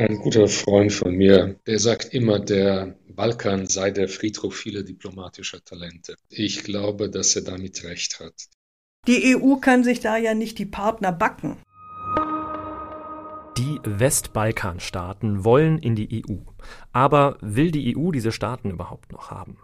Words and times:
Ein 0.00 0.16
guter 0.16 0.48
Freund 0.48 0.94
von 0.94 1.14
mir, 1.14 1.60
der 1.66 1.78
sagt 1.78 2.14
immer, 2.14 2.40
der 2.40 2.96
Balkan 3.10 3.66
sei 3.66 3.90
der 3.90 4.08
Friedhof 4.08 4.56
vieler 4.56 4.82
diplomatischer 4.82 5.62
Talente. 5.62 6.16
Ich 6.30 6.64
glaube, 6.64 7.10
dass 7.10 7.36
er 7.36 7.42
damit 7.42 7.84
recht 7.84 8.18
hat. 8.18 8.32
Die 9.06 9.36
EU 9.36 9.56
kann 9.56 9.84
sich 9.84 10.00
da 10.00 10.16
ja 10.16 10.32
nicht 10.32 10.58
die 10.58 10.64
Partner 10.64 11.12
backen. 11.12 11.58
Die 13.58 13.78
Westbalkanstaaten 13.84 15.44
wollen 15.44 15.76
in 15.76 15.96
die 15.96 16.24
EU. 16.24 16.36
Aber 16.92 17.36
will 17.42 17.70
die 17.70 17.94
EU 17.94 18.10
diese 18.10 18.32
Staaten 18.32 18.70
überhaupt 18.70 19.12
noch 19.12 19.30
haben? 19.30 19.58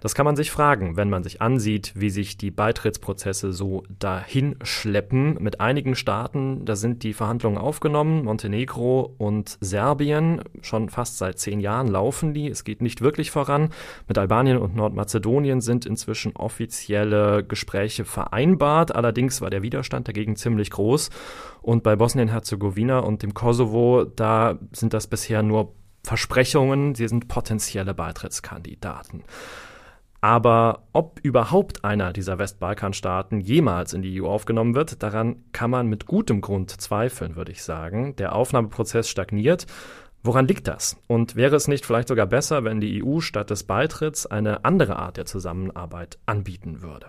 Das 0.00 0.14
kann 0.14 0.24
man 0.24 0.36
sich 0.36 0.50
fragen, 0.50 0.96
wenn 0.96 1.10
man 1.10 1.24
sich 1.24 1.42
ansieht, 1.42 1.92
wie 1.96 2.10
sich 2.10 2.36
die 2.36 2.50
Beitrittsprozesse 2.52 3.52
so 3.52 3.82
dahin 3.98 4.56
schleppen. 4.62 5.36
Mit 5.40 5.60
einigen 5.60 5.96
Staaten, 5.96 6.64
da 6.64 6.76
sind 6.76 7.02
die 7.02 7.12
Verhandlungen 7.12 7.58
aufgenommen, 7.58 8.24
Montenegro 8.24 9.14
und 9.18 9.58
Serbien. 9.60 10.42
Schon 10.62 10.88
fast 10.88 11.18
seit 11.18 11.38
zehn 11.38 11.60
Jahren 11.60 11.88
laufen 11.88 12.34
die. 12.34 12.48
Es 12.48 12.62
geht 12.62 12.82
nicht 12.82 13.00
wirklich 13.00 13.30
voran. 13.32 13.70
Mit 14.06 14.18
Albanien 14.18 14.58
und 14.58 14.76
Nordmazedonien 14.76 15.60
sind 15.60 15.86
inzwischen 15.86 16.36
offizielle 16.36 17.42
Gespräche 17.42 18.04
vereinbart. 18.04 18.94
Allerdings 18.94 19.40
war 19.40 19.50
der 19.50 19.62
Widerstand 19.62 20.06
dagegen 20.06 20.36
ziemlich 20.36 20.70
groß. 20.70 21.10
Und 21.62 21.82
bei 21.82 21.96
Bosnien-Herzegowina 21.96 23.00
und 23.00 23.24
dem 23.24 23.34
Kosovo, 23.34 24.04
da 24.04 24.58
sind 24.72 24.94
das 24.94 25.08
bisher 25.08 25.42
nur 25.42 25.74
Versprechungen, 26.06 26.94
sie 26.94 27.08
sind 27.08 27.26
potenzielle 27.26 27.92
Beitrittskandidaten. 27.92 29.24
Aber 30.20 30.84
ob 30.92 31.18
überhaupt 31.24 31.84
einer 31.84 32.12
dieser 32.12 32.38
Westbalkanstaaten 32.38 33.40
jemals 33.40 33.92
in 33.92 34.02
die 34.02 34.22
EU 34.22 34.28
aufgenommen 34.28 34.76
wird, 34.76 35.02
daran 35.02 35.42
kann 35.50 35.68
man 35.68 35.88
mit 35.88 36.06
gutem 36.06 36.42
Grund 36.42 36.70
zweifeln, 36.70 37.34
würde 37.34 37.50
ich 37.50 37.64
sagen. 37.64 38.14
Der 38.16 38.36
Aufnahmeprozess 38.36 39.08
stagniert. 39.08 39.66
Woran 40.22 40.46
liegt 40.46 40.68
das? 40.68 40.96
Und 41.08 41.34
wäre 41.34 41.56
es 41.56 41.66
nicht 41.66 41.84
vielleicht 41.84 42.06
sogar 42.06 42.26
besser, 42.26 42.62
wenn 42.62 42.80
die 42.80 43.04
EU 43.04 43.18
statt 43.18 43.50
des 43.50 43.64
Beitritts 43.64 44.26
eine 44.26 44.64
andere 44.64 44.96
Art 45.00 45.16
der 45.16 45.26
Zusammenarbeit 45.26 46.18
anbieten 46.24 46.82
würde? 46.82 47.06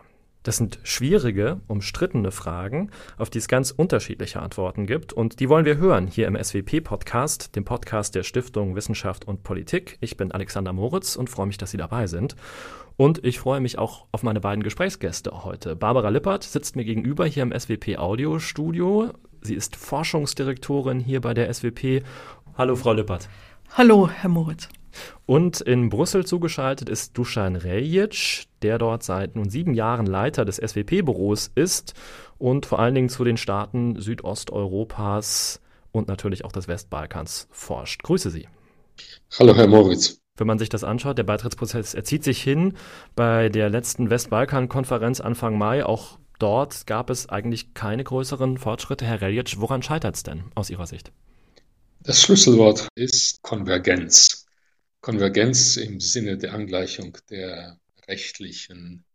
Das 0.48 0.56
sind 0.56 0.80
schwierige, 0.84 1.60
umstrittene 1.68 2.32
Fragen, 2.32 2.90
auf 3.18 3.30
die 3.30 3.40
es 3.40 3.50
ganz 3.50 3.72
unterschiedliche 3.72 4.42
Antworten 4.42 4.86
gibt. 4.86 5.12
Und 5.12 5.42
die 5.42 5.50
wollen 5.50 5.66
wir 5.66 5.76
hören 5.76 6.08
hier 6.08 6.26
im 6.26 6.42
SWP-Podcast, 6.42 7.54
dem 7.58 7.66
Podcast 7.66 8.16
der 8.16 8.24
Stiftung 8.24 8.74
Wissenschaft 8.74 9.28
und 9.28 9.44
Politik. 9.44 9.98
Ich 10.00 10.16
bin 10.16 10.32
Alexander 10.32 10.72
Moritz 10.72 11.18
und 11.18 11.30
freue 11.30 11.48
mich, 11.48 11.58
dass 11.58 11.72
Sie 11.72 11.78
dabei 11.78 12.08
sind. 12.08 12.38
Und 12.96 13.26
ich 13.26 13.40
freue 13.40 13.60
mich 13.60 13.78
auch 13.78 14.06
auf 14.14 14.24
meine 14.24 14.40
beiden 14.40 14.64
Gesprächsgäste 14.64 15.44
heute. 15.44 15.76
Barbara 15.76 16.08
Lippert 16.08 16.46
sitzt 16.46 16.78
mir 16.78 16.86
gegenüber 16.86 17.26
hier 17.26 17.44
im 17.44 17.52
SWP 17.52 17.98
Audiostudio. 17.98 19.12
Sie 19.42 19.54
ist 19.54 19.76
Forschungsdirektorin 19.76 21.02
hier 21.02 21.20
bei 21.20 21.34
der 21.34 21.54
SWP. 21.54 22.04
Hallo, 22.58 22.78
Frau 22.78 22.94
Lippert. 22.94 23.28
Hallo, 23.76 24.08
Herr 24.08 24.30
Moritz. 24.30 24.70
Und 25.26 25.62
in 25.62 25.90
Brüssel 25.90 26.26
zugeschaltet 26.26 26.90
ist 26.90 27.18
Dusan 27.18 27.56
Rejic, 27.56 28.46
der 28.62 28.78
dort 28.78 29.04
seit 29.04 29.36
nun 29.36 29.50
sieben 29.50 29.74
Jahren 29.74 30.06
Leiter 30.06 30.46
des 30.46 30.58
SWP-Büros 30.58 31.52
ist 31.56 31.94
und 32.38 32.66
vor 32.66 32.80
allen 32.80 32.96
Dingen 32.96 33.10
zu 33.10 33.24
den 33.24 33.38
Staaten 33.38 34.00
Südosteuropas 34.00 35.62
und 35.92 36.08
natürlich 36.08 36.46
auch 36.46 36.52
des 36.52 36.68
Westbalkans 36.68 37.48
forscht. 37.52 38.04
Grüße 38.04 38.30
Sie. 38.30 38.48
Hallo, 39.38 39.56
Herr 39.56 39.68
Moritz. 39.68 40.20
Wenn 40.38 40.48
man 40.48 40.60
sich 40.60 40.70
das 40.70 40.84
anschaut, 40.84 41.18
der 41.18 41.24
Beitrittsprozess 41.24 41.96
erzieht 41.96 42.24
sich 42.24 42.42
hin. 42.42 42.74
Bei 43.16 43.50
der 43.50 43.70
letzten 43.70 44.10
Westbalkan-Konferenz 44.10 45.20
Anfang 45.20 45.58
Mai, 45.58 45.84
auch 45.84 46.20
dort 46.38 46.86
gab 46.86 47.10
es 47.10 47.28
eigentlich 47.28 47.74
keine 47.74 48.04
größeren 48.04 48.58
Fortschritte. 48.60 49.06
Herr 49.06 49.22
Reljic, 49.22 49.60
woran 49.60 49.82
scheitert 49.82 50.16
es 50.16 50.24
denn 50.24 50.44
aus 50.54 50.70
Ihrer 50.70 50.86
Sicht? 50.86 51.12
Das 52.02 52.22
Schlüsselwort 52.22 52.88
ist 52.96 53.42
Konvergenz. 53.42 54.47
Konvergenz 55.08 55.78
im 55.78 56.02
Sinne 56.02 56.38
der 56.38 56.54
Angleichung 56.54 57.18
der 57.30 57.80
rechtlichen 58.10 59.06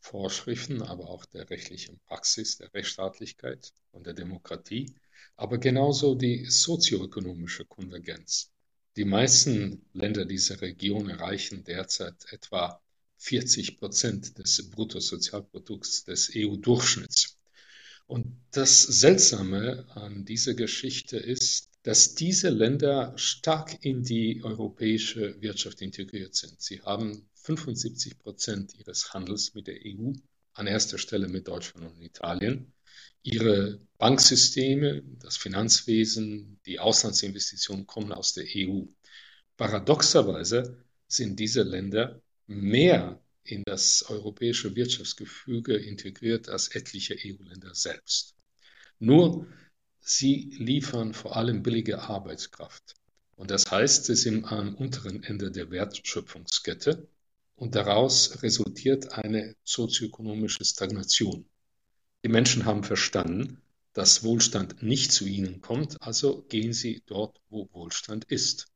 Vorschriften, 0.00 0.82
aber 0.82 1.08
auch 1.08 1.26
der 1.26 1.48
rechtlichen 1.48 2.00
Praxis, 2.08 2.56
der 2.56 2.74
Rechtsstaatlichkeit 2.74 3.72
und 3.92 4.08
der 4.08 4.14
Demokratie, 4.14 4.96
aber 5.36 5.58
genauso 5.58 6.16
die 6.16 6.46
sozioökonomische 6.46 7.64
Konvergenz. 7.66 8.50
Die 8.96 9.04
meisten 9.04 9.86
Länder 9.92 10.24
dieser 10.24 10.60
Region 10.60 11.08
erreichen 11.08 11.62
derzeit 11.62 12.16
etwa 12.32 12.82
40 13.18 13.78
Prozent 13.78 14.38
des 14.38 14.68
Bruttosozialprodukts 14.72 16.02
des 16.02 16.32
EU-Durchschnitts. 16.34 17.38
Und 18.08 18.26
das 18.50 18.82
Seltsame 18.82 19.86
an 19.90 20.24
dieser 20.24 20.54
Geschichte 20.54 21.16
ist, 21.16 21.68
dass 21.88 22.14
diese 22.14 22.50
Länder 22.50 23.16
stark 23.16 23.82
in 23.82 24.02
die 24.02 24.42
europäische 24.44 25.40
Wirtschaft 25.40 25.80
integriert 25.80 26.34
sind. 26.34 26.60
Sie 26.60 26.82
haben 26.82 27.26
75 27.36 28.18
Prozent 28.18 28.74
ihres 28.78 29.14
Handels 29.14 29.54
mit 29.54 29.68
der 29.68 29.76
EU, 29.86 30.12
an 30.52 30.66
erster 30.66 30.98
Stelle 30.98 31.28
mit 31.28 31.48
Deutschland 31.48 31.90
und 31.90 32.02
Italien. 32.02 32.74
Ihre 33.22 33.80
Banksysteme, 33.96 35.02
das 35.20 35.38
Finanzwesen, 35.38 36.60
die 36.66 36.78
Auslandsinvestitionen 36.78 37.86
kommen 37.86 38.12
aus 38.12 38.34
der 38.34 38.44
EU. 38.54 38.82
Paradoxerweise 39.56 40.84
sind 41.06 41.40
diese 41.40 41.62
Länder 41.62 42.20
mehr 42.46 43.18
in 43.44 43.62
das 43.64 44.04
europäische 44.10 44.76
Wirtschaftsgefüge 44.76 45.74
integriert 45.74 46.50
als 46.50 46.68
etliche 46.68 47.16
EU-Länder 47.16 47.74
selbst. 47.74 48.34
Nur 48.98 49.46
Sie 50.10 50.56
liefern 50.56 51.12
vor 51.12 51.36
allem 51.36 51.62
billige 51.62 52.00
Arbeitskraft. 52.00 52.94
Und 53.36 53.50
das 53.50 53.70
heißt, 53.70 54.06
sie 54.06 54.14
sind 54.14 54.46
am 54.50 54.74
unteren 54.74 55.22
Ende 55.22 55.50
der 55.50 55.70
Wertschöpfungskette 55.70 57.06
und 57.56 57.74
daraus 57.74 58.42
resultiert 58.42 59.12
eine 59.12 59.54
sozioökonomische 59.64 60.64
Stagnation. 60.64 61.44
Die 62.24 62.30
Menschen 62.30 62.64
haben 62.64 62.84
verstanden, 62.84 63.60
dass 63.92 64.24
Wohlstand 64.24 64.82
nicht 64.82 65.12
zu 65.12 65.26
ihnen 65.26 65.60
kommt, 65.60 66.00
also 66.00 66.40
gehen 66.48 66.72
sie 66.72 67.02
dort, 67.04 67.38
wo 67.50 67.68
Wohlstand 67.72 68.24
ist. 68.24 68.68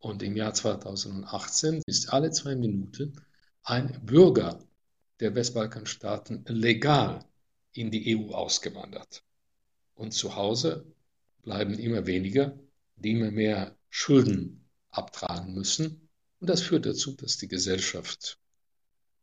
Und 0.00 0.24
im 0.24 0.36
Jahr 0.36 0.54
2018 0.54 1.82
ist 1.86 2.12
alle 2.12 2.32
zwei 2.32 2.56
Minuten 2.56 3.14
ein 3.62 4.04
Bürger 4.04 4.58
der 5.20 5.36
Westbalkanstaaten 5.36 6.44
legal 6.48 7.24
in 7.72 7.92
die 7.92 8.16
EU 8.16 8.32
ausgewandert. 8.32 9.23
Und 9.94 10.12
zu 10.12 10.36
Hause 10.36 10.84
bleiben 11.42 11.78
immer 11.78 12.06
weniger, 12.06 12.58
die 12.96 13.12
immer 13.12 13.30
mehr 13.30 13.76
Schulden 13.90 14.68
abtragen 14.90 15.54
müssen. 15.54 16.08
Und 16.40 16.50
das 16.50 16.62
führt 16.62 16.86
dazu, 16.86 17.12
dass 17.12 17.38
die 17.38 17.48
Gesellschaft 17.48 18.38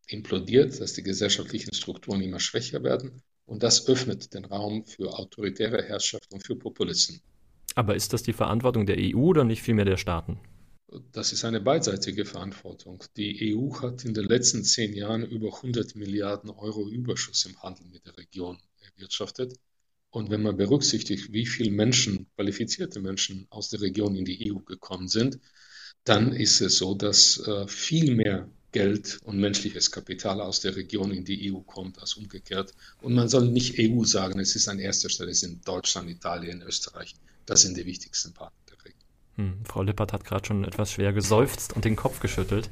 implodiert, 0.08 0.80
dass 0.80 0.94
die 0.94 1.04
gesellschaftlichen 1.04 1.74
Strukturen 1.74 2.22
immer 2.22 2.40
schwächer 2.40 2.84
werden. 2.84 3.22
Und 3.46 3.64
das 3.64 3.88
öffnet 3.88 4.34
den 4.34 4.46
Raum 4.46 4.86
für 4.86 5.18
autoritäre 5.18 5.84
Herrschaft 5.84 6.32
und 6.32 6.46
für 6.46 6.56
Populisten. 6.56 7.22
Aber 7.76 7.96
ist 7.96 8.14
das 8.14 8.24
die 8.24 8.34
Verantwortung 8.34 8.86
der 8.86 8.98
EU 8.98 9.20
oder 9.20 9.44
nicht 9.44 9.62
vielmehr 9.62 9.86
der 9.86 9.98
Staaten? 9.98 10.40
Das 11.14 11.32
ist 11.32 11.46
eine 11.46 11.62
beidseitige 11.62 12.26
Verantwortung. 12.26 13.04
Die 13.16 13.56
EU 13.56 13.74
hat 13.82 14.04
in 14.04 14.14
den 14.14 14.26
letzten 14.26 14.64
zehn 14.66 14.94
Jahren 14.94 15.26
über 15.26 15.56
100 15.56 15.96
Milliarden 15.96 16.50
Euro 16.50 16.90
Überschuss 16.90 17.46
im 17.46 17.62
Handel 17.64 17.86
mit 17.88 18.06
der 18.06 18.18
Region 18.18 18.60
erwirtschaftet. 18.82 19.58
Und 20.12 20.30
wenn 20.30 20.42
man 20.42 20.58
berücksichtigt, 20.58 21.32
wie 21.32 21.46
viele 21.46 21.72
Menschen, 21.72 22.28
qualifizierte 22.36 23.00
Menschen 23.00 23.48
aus 23.50 23.70
der 23.70 23.82
Region 23.82 24.16
in 24.16 24.26
die 24.26 24.52
EU 24.52 24.60
gekommen 24.60 25.08
sind, 25.08 25.40
dann 26.04 26.34
ist 26.34 26.62
es 26.62 26.78
so, 26.78 26.96
dass 26.96 27.40
äh, 27.48 27.68
viel 27.68 28.16
mehr 28.16 28.50
Geld 28.72 29.20
und 29.24 29.40
menschliches 29.40 29.92
Kapital 29.92 30.42
aus 30.42 30.62
der 30.62 30.76
Region 30.76 31.12
in 31.12 31.26
die 31.26 31.52
EU 31.52 31.60
kommt 31.60 32.00
als 32.00 32.16
umgekehrt. 32.16 32.74
Und 33.02 33.14
man 33.14 33.28
soll 33.28 33.50
nicht 33.50 33.76
EU 33.80 34.04
sagen, 34.04 34.40
es 34.40 34.56
ist 34.56 34.68
an 34.68 34.80
erster 34.80 35.10
Stelle, 35.10 35.32
es 35.32 35.42
sind 35.42 35.68
Deutschland, 35.68 36.10
Italien, 36.10 36.62
Österreich. 36.62 37.16
Das 37.46 37.62
sind 37.62 37.78
die 37.78 37.86
wichtigsten 37.86 38.34
Partner 38.34 38.60
der 38.70 38.86
Region. 38.86 39.02
Hm, 39.36 39.66
Frau 39.66 39.84
Lippert 39.84 40.14
hat 40.14 40.26
gerade 40.26 40.46
schon 40.46 40.64
etwas 40.64 40.92
schwer 40.92 41.14
geseufzt 41.14 41.74
und 41.74 41.86
den 41.86 41.96
Kopf 41.96 42.20
geschüttelt. 42.20 42.70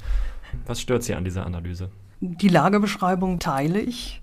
Was 0.66 0.82
stört 0.82 1.04
Sie 1.04 1.14
an 1.14 1.26
dieser 1.26 1.46
Analyse? 1.46 1.92
Die 2.22 2.50
Lagebeschreibung 2.50 3.40
teile 3.40 3.80
ich. 3.82 4.22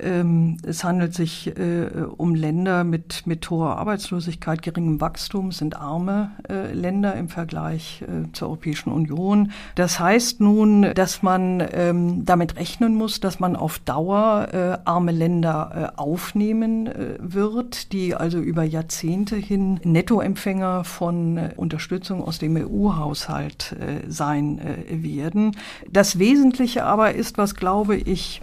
Ähm, 0.00 0.56
es 0.62 0.84
handelt 0.84 1.14
sich 1.14 1.56
äh, 1.58 1.88
um 2.16 2.34
Länder 2.34 2.84
mit, 2.84 3.26
mit 3.26 3.48
hoher 3.50 3.76
Arbeitslosigkeit, 3.76 4.62
geringem 4.62 5.00
Wachstum, 5.00 5.52
sind 5.52 5.76
arme 5.76 6.30
äh, 6.48 6.72
Länder 6.72 7.14
im 7.14 7.28
Vergleich 7.28 8.02
äh, 8.02 8.30
zur 8.32 8.48
Europäischen 8.48 8.90
Union. 8.90 9.52
Das 9.74 9.98
heißt 9.98 10.40
nun, 10.40 10.94
dass 10.94 11.22
man 11.22 11.62
ähm, 11.72 12.24
damit 12.24 12.56
rechnen 12.56 12.94
muss, 12.94 13.20
dass 13.20 13.40
man 13.40 13.56
auf 13.56 13.78
Dauer 13.78 14.48
arme 14.84 15.12
Länder 15.12 15.92
aufnehmen 15.96 16.88
wird, 17.18 17.92
die 17.92 18.14
also 18.14 18.38
über 18.38 18.62
Jahrzehnte 18.62 19.36
hin 19.36 19.80
Nettoempfänger 19.82 20.84
von 20.84 21.38
Unterstützung 21.56 22.22
aus 22.22 22.38
dem 22.38 22.56
EU-Haushalt 22.56 23.76
sein 24.08 24.60
werden. 24.88 25.56
Das 25.90 26.18
Wesentliche 26.18 26.84
aber 26.84 27.14
ist, 27.14 27.38
was 27.38 27.54
glaube 27.54 27.96
ich, 27.96 28.40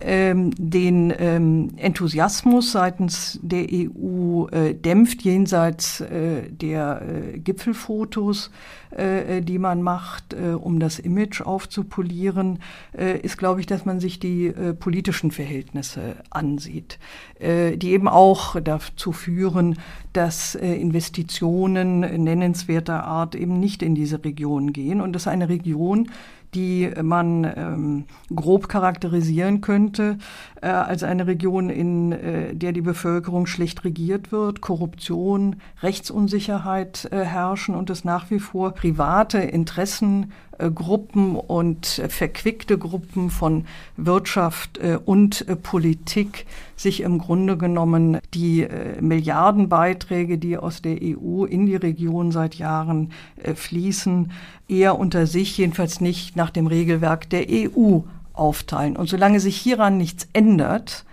ähm, 0.00 0.50
den 0.56 1.12
ähm, 1.18 1.70
Enthusiasmus 1.76 2.72
seitens 2.72 3.38
der 3.42 3.66
EU 3.70 4.46
äh, 4.48 4.74
dämpft 4.74 5.22
jenseits 5.22 6.00
äh, 6.00 6.50
der 6.50 7.02
äh, 7.02 7.38
Gipfelfotos, 7.38 8.50
äh, 8.90 9.42
die 9.42 9.58
man 9.58 9.82
macht, 9.82 10.32
äh, 10.32 10.54
um 10.54 10.80
das 10.80 10.98
Image 10.98 11.42
aufzupolieren, 11.42 12.60
äh, 12.96 13.18
ist, 13.18 13.36
glaube 13.36 13.60
ich, 13.60 13.66
dass 13.66 13.84
man 13.84 14.00
sich 14.00 14.18
die 14.18 14.52
politischen 14.78 15.30
Verhältnisse 15.30 16.16
ansieht, 16.30 16.98
die 17.40 17.90
eben 17.90 18.08
auch 18.08 18.58
dazu 18.60 19.12
führen, 19.12 19.78
dass 20.12 20.54
Investitionen 20.54 22.00
nennenswerter 22.00 23.04
Art 23.04 23.34
eben 23.34 23.58
nicht 23.60 23.82
in 23.82 23.94
diese 23.94 24.24
Region 24.24 24.72
gehen. 24.72 25.00
Und 25.00 25.12
das 25.12 25.22
ist 25.22 25.28
eine 25.28 25.48
Region, 25.48 26.10
die 26.54 26.90
man 27.02 27.44
ähm, 27.44 28.04
grob 28.34 28.68
charakterisieren 28.68 29.60
könnte 29.60 30.18
äh, 30.60 30.68
als 30.68 31.02
eine 31.02 31.26
Region, 31.26 31.70
in 31.70 32.12
äh, 32.12 32.54
der 32.54 32.72
die 32.72 32.80
Bevölkerung 32.80 33.46
schlecht 33.46 33.84
regiert 33.84 34.32
wird, 34.32 34.60
Korruption, 34.60 35.56
Rechtsunsicherheit 35.82 37.08
äh, 37.10 37.24
herrschen 37.24 37.74
und 37.74 37.90
es 37.90 38.04
nach 38.04 38.30
wie 38.30 38.40
vor 38.40 38.72
private 38.72 39.38
Interessen 39.38 40.32
äh, 40.58 40.70
und 40.70 41.98
äh, 41.98 42.08
verquickte 42.08 42.78
Gruppen 42.78 43.30
von 43.30 43.64
Wirtschaft 43.96 44.78
äh, 44.78 44.98
und 45.04 45.46
Politik 45.62 46.46
sich 46.76 47.00
im 47.00 47.18
Grunde 47.18 47.56
genommen 47.56 48.18
die 48.34 48.68
Milliardenbeiträge, 49.00 50.36
die 50.36 50.58
aus 50.58 50.82
der 50.82 50.98
EU 51.00 51.44
in 51.44 51.64
die 51.64 51.76
Region 51.76 52.32
seit 52.32 52.56
Jahren 52.56 53.12
fließen, 53.54 54.30
eher 54.68 54.98
unter 54.98 55.26
sich, 55.26 55.56
jedenfalls 55.56 56.02
nicht 56.02 56.35
nach 56.36 56.50
dem 56.50 56.66
Regelwerk 56.66 57.28
der 57.30 57.46
EU 57.48 58.00
aufteilen. 58.32 58.96
Und 58.96 59.08
solange 59.08 59.40
sich 59.40 59.56
hieran 59.56 59.96
nichts 59.96 60.28
ändert, 60.32 61.04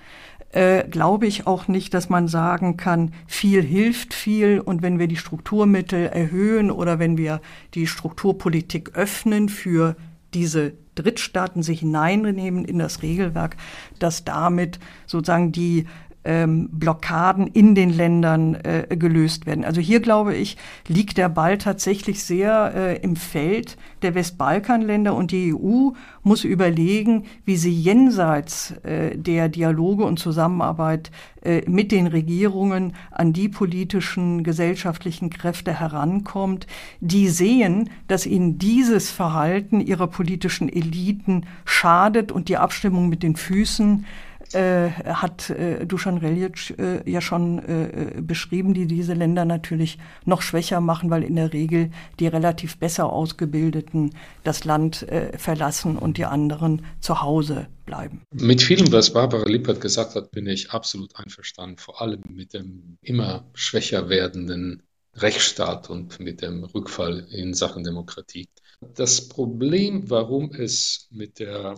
äh, 0.51 0.87
glaube 0.87 1.25
ich 1.25 1.47
auch 1.47 1.67
nicht, 1.67 1.93
dass 1.93 2.09
man 2.09 2.27
sagen 2.27 2.77
kann, 2.77 3.11
viel 3.25 3.63
hilft 3.63 4.13
viel 4.13 4.59
und 4.59 4.81
wenn 4.83 4.99
wir 4.99 5.07
die 5.07 5.17
Strukturmittel 5.17 6.07
erhöhen 6.07 6.69
oder 6.69 6.99
wenn 6.99 7.17
wir 7.17 7.41
die 7.73 7.87
Strukturpolitik 7.87 8.91
öffnen 8.93 9.49
für 9.49 9.95
diese 10.33 10.73
Drittstaaten 10.95 11.63
sich 11.63 11.79
hineinnehmen 11.79 12.65
in 12.65 12.77
das 12.77 13.01
Regelwerk, 13.01 13.57
dass 13.97 14.25
damit 14.25 14.79
sozusagen 15.07 15.51
die 15.51 15.87
ähm, 16.25 16.69
Blockaden 16.71 17.47
in 17.47 17.75
den 17.75 17.89
Ländern 17.89 18.55
äh, 18.55 18.95
gelöst 18.95 19.45
werden. 19.45 19.65
Also 19.65 19.81
hier 19.81 19.99
glaube 19.99 20.35
ich, 20.35 20.57
liegt 20.87 21.17
der 21.17 21.29
Ball 21.29 21.57
tatsächlich 21.57 22.23
sehr 22.23 22.73
äh, 22.75 22.97
im 22.97 23.15
Feld 23.15 23.77
der 24.01 24.15
Westbalkanländer 24.15 25.15
und 25.15 25.31
die 25.31 25.53
EU 25.53 25.91
muss 26.23 26.43
überlegen, 26.43 27.25
wie 27.45 27.57
sie 27.57 27.71
jenseits 27.71 28.71
äh, 28.83 29.17
der 29.17 29.49
Dialoge 29.49 30.05
und 30.05 30.19
Zusammenarbeit 30.19 31.11
äh, 31.43 31.69
mit 31.69 31.91
den 31.91 32.07
Regierungen 32.07 32.95
an 33.11 33.33
die 33.33 33.49
politischen, 33.49 34.43
gesellschaftlichen 34.43 35.29
Kräfte 35.29 35.77
herankommt, 35.77 36.67
die 37.01 37.27
sehen, 37.27 37.89
dass 38.07 38.25
ihnen 38.25 38.57
dieses 38.57 39.09
Verhalten 39.11 39.81
ihrer 39.81 40.07
politischen 40.07 40.69
Eliten 40.69 41.45
schadet 41.65 42.31
und 42.31 42.47
die 42.47 42.57
Abstimmung 42.57 43.09
mit 43.09 43.23
den 43.23 43.35
Füßen 43.35 44.05
äh, 44.53 44.89
hat 44.89 45.49
äh, 45.49 45.85
Dusan 45.85 46.17
Reljic 46.17 46.77
äh, 46.77 47.09
ja 47.09 47.21
schon 47.21 47.59
äh, 47.59 48.21
beschrieben, 48.21 48.73
die 48.73 48.87
diese 48.87 49.13
Länder 49.13 49.45
natürlich 49.45 49.97
noch 50.25 50.41
schwächer 50.41 50.81
machen, 50.81 51.09
weil 51.09 51.23
in 51.23 51.35
der 51.35 51.53
Regel 51.53 51.91
die 52.19 52.27
relativ 52.27 52.77
besser 52.77 53.11
ausgebildeten 53.11 54.11
das 54.43 54.63
Land 54.63 55.03
äh, 55.03 55.37
verlassen 55.37 55.97
und 55.97 56.17
die 56.17 56.25
anderen 56.25 56.85
zu 56.99 57.21
Hause 57.21 57.67
bleiben. 57.85 58.21
Mit 58.31 58.61
vielem, 58.61 58.91
was 58.91 59.13
Barbara 59.13 59.47
Lippert 59.47 59.81
gesagt 59.81 60.15
hat, 60.15 60.31
bin 60.31 60.47
ich 60.47 60.71
absolut 60.71 61.15
einverstanden, 61.15 61.77
vor 61.77 62.01
allem 62.01 62.21
mit 62.29 62.53
dem 62.53 62.97
immer 63.01 63.45
schwächer 63.53 64.09
werdenden 64.09 64.83
Rechtsstaat 65.15 65.89
und 65.89 66.19
mit 66.19 66.41
dem 66.41 66.63
Rückfall 66.63 67.27
in 67.31 67.53
Sachen 67.53 67.83
Demokratie. 67.83 68.47
Das 68.95 69.29
Problem, 69.29 70.09
warum 70.09 70.51
es 70.53 71.07
mit 71.11 71.39
der 71.39 71.75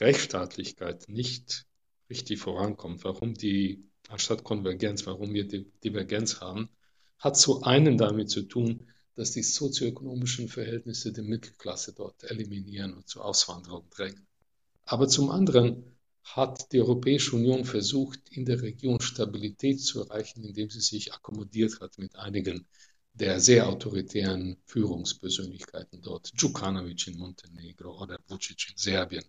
Rechtsstaatlichkeit 0.00 1.08
nicht 1.08 1.64
richtig 2.10 2.38
vorankommt, 2.38 3.04
warum 3.04 3.34
die, 3.34 3.88
anstatt 4.08 4.44
Konvergenz, 4.44 5.06
warum 5.06 5.32
wir 5.34 5.46
die 5.46 5.70
Divergenz 5.84 6.40
haben, 6.40 6.68
hat 7.18 7.36
zu 7.36 7.62
einen 7.62 7.98
damit 7.98 8.30
zu 8.30 8.42
tun, 8.42 8.86
dass 9.14 9.32
die 9.32 9.42
sozioökonomischen 9.42 10.48
Verhältnisse 10.48 11.12
der 11.12 11.24
Mittelklasse 11.24 11.92
dort 11.92 12.22
eliminieren 12.24 12.94
und 12.94 13.08
zur 13.08 13.24
Auswanderung 13.24 13.88
drängen. 13.90 14.26
Aber 14.84 15.08
zum 15.08 15.30
anderen 15.30 15.84
hat 16.22 16.72
die 16.72 16.80
Europäische 16.80 17.34
Union 17.34 17.64
versucht, 17.64 18.20
in 18.30 18.44
der 18.44 18.62
Region 18.62 19.00
Stabilität 19.00 19.80
zu 19.80 20.02
erreichen, 20.02 20.44
indem 20.44 20.70
sie 20.70 20.80
sich 20.80 21.12
akkommodiert 21.12 21.80
hat 21.80 21.98
mit 21.98 22.16
einigen 22.16 22.66
der 23.14 23.40
sehr 23.40 23.68
autoritären 23.68 24.56
Führungspersönlichkeiten 24.66 26.00
dort, 26.02 26.30
Djukanovic 26.40 27.08
in 27.08 27.18
Montenegro 27.18 28.00
oder 28.00 28.20
Vucic 28.28 28.68
in 28.70 28.76
Serbien. 28.76 29.24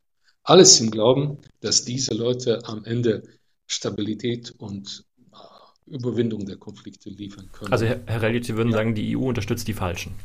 Alles 0.50 0.80
im 0.80 0.90
Glauben, 0.90 1.38
dass 1.62 1.86
diese 1.86 2.16
Leute 2.16 2.66
am 2.66 2.84
Ende 2.84 3.22
Stabilität 3.68 4.50
und 4.57 5.06
äh, 5.31 5.96
Überwindung 5.96 6.48
der 6.48 6.57
Konflikte 6.57 7.12
liefern 7.12 7.51
können. 7.51 7.72
Also 7.72 7.86
Herr, 7.86 8.01
Herr 8.07 8.24
Relic, 8.24 8.46
Sie 8.46 8.57
würden 8.57 8.72
ja. 8.72 8.78
sagen, 8.78 8.96
die 8.96 9.16
EU 9.16 9.28
unterstützt 9.28 9.68
die 9.68 9.75
Falschen. 9.75 10.16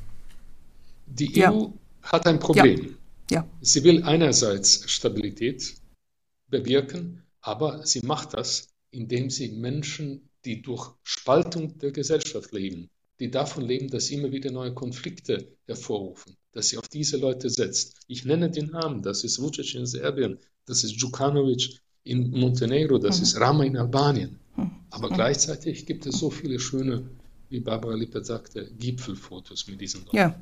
Die 1.04 1.30
ja. 1.38 1.52
EU 1.52 1.66
hat 2.02 2.26
ein 2.26 2.38
Problem. 2.38 2.96
Ja. 3.30 3.46
Sie 3.60 3.84
will 3.84 4.02
einerseits 4.02 4.90
Stabilität 4.90 5.74
bewirken, 6.48 7.22
aber 7.42 7.84
sie 7.84 8.00
macht 8.00 8.32
das, 8.32 8.68
indem 8.92 9.28
sie 9.28 9.48
Menschen, 9.48 10.30
die 10.46 10.62
durch 10.62 10.90
Spaltung 11.02 11.76
der 11.80 11.92
Gesellschaft 11.92 12.50
leben, 12.52 12.88
die 13.20 13.30
davon 13.30 13.64
leben, 13.64 13.88
dass 13.88 14.06
sie 14.06 14.14
immer 14.14 14.32
wieder 14.32 14.50
neue 14.50 14.74
Konflikte 14.74 15.48
hervorrufen, 15.66 16.36
dass 16.52 16.68
sie 16.68 16.78
auf 16.78 16.88
diese 16.88 17.16
Leute 17.16 17.48
setzt. 17.48 17.96
Ich 18.08 18.24
nenne 18.24 18.50
den 18.50 18.66
Namen, 18.66 19.02
das 19.02 19.24
ist 19.24 19.40
Vucic 19.40 19.74
in 19.74 19.86
Serbien, 19.86 20.38
das 20.66 20.84
ist 20.84 20.96
Djukanovic 20.96 21.80
in 22.02 22.30
Montenegro, 22.30 22.98
das 22.98 23.18
mhm. 23.18 23.22
ist 23.22 23.40
Rama 23.40 23.64
in 23.64 23.76
Albanien. 23.76 24.38
Mhm. 24.56 24.70
Aber 24.90 25.10
mhm. 25.10 25.14
gleichzeitig 25.14 25.86
gibt 25.86 26.06
es 26.06 26.18
so 26.18 26.30
viele 26.30 26.58
schöne, 26.58 27.08
wie 27.54 27.60
Barbara 27.60 27.94
Lippert 27.94 28.26
sagte, 28.26 28.68
Gipfelfotos 28.78 29.66
mit 29.68 29.80
diesen 29.80 30.04
Leuten. 30.04 30.16
Ja. 30.16 30.34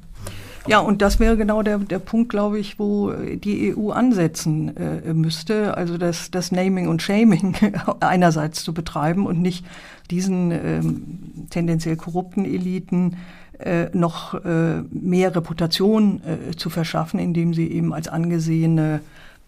Ja, 0.69 0.79
und 0.79 1.03
das 1.03 1.19
wäre 1.19 1.37
genau 1.37 1.63
der, 1.63 1.79
der 1.79 1.99
Punkt, 1.99 2.29
glaube 2.29 2.59
ich, 2.61 2.79
wo 2.79 3.11
die 3.13 3.75
EU 3.77 3.91
ansetzen 3.91 4.77
äh, 4.77 5.13
müsste, 5.13 5.77
also 5.77 5.99
das, 5.99 6.31
das 6.31 6.53
Naming 6.53 6.87
und 6.87 7.03
Shaming 7.03 7.57
einerseits 8.01 8.63
zu 8.63 8.73
betreiben 8.73 9.27
und 9.27 9.43
nicht 9.43 9.65
diesen 10.11 10.53
ähm, 10.53 11.49
tendenziell 11.51 11.97
korrupten 11.97 12.45
Eliten 12.45 13.17
äh, 13.59 13.87
noch 13.93 14.35
äh, 14.45 14.83
mehr 14.91 15.35
Reputation 15.35 16.21
äh, 16.25 16.57
zu 16.57 16.71
verschaffen, 16.71 17.19
indem 17.19 17.55
sie 17.55 17.67
eben 17.69 17.93
als 17.93 18.07
angesehene 18.07 19.01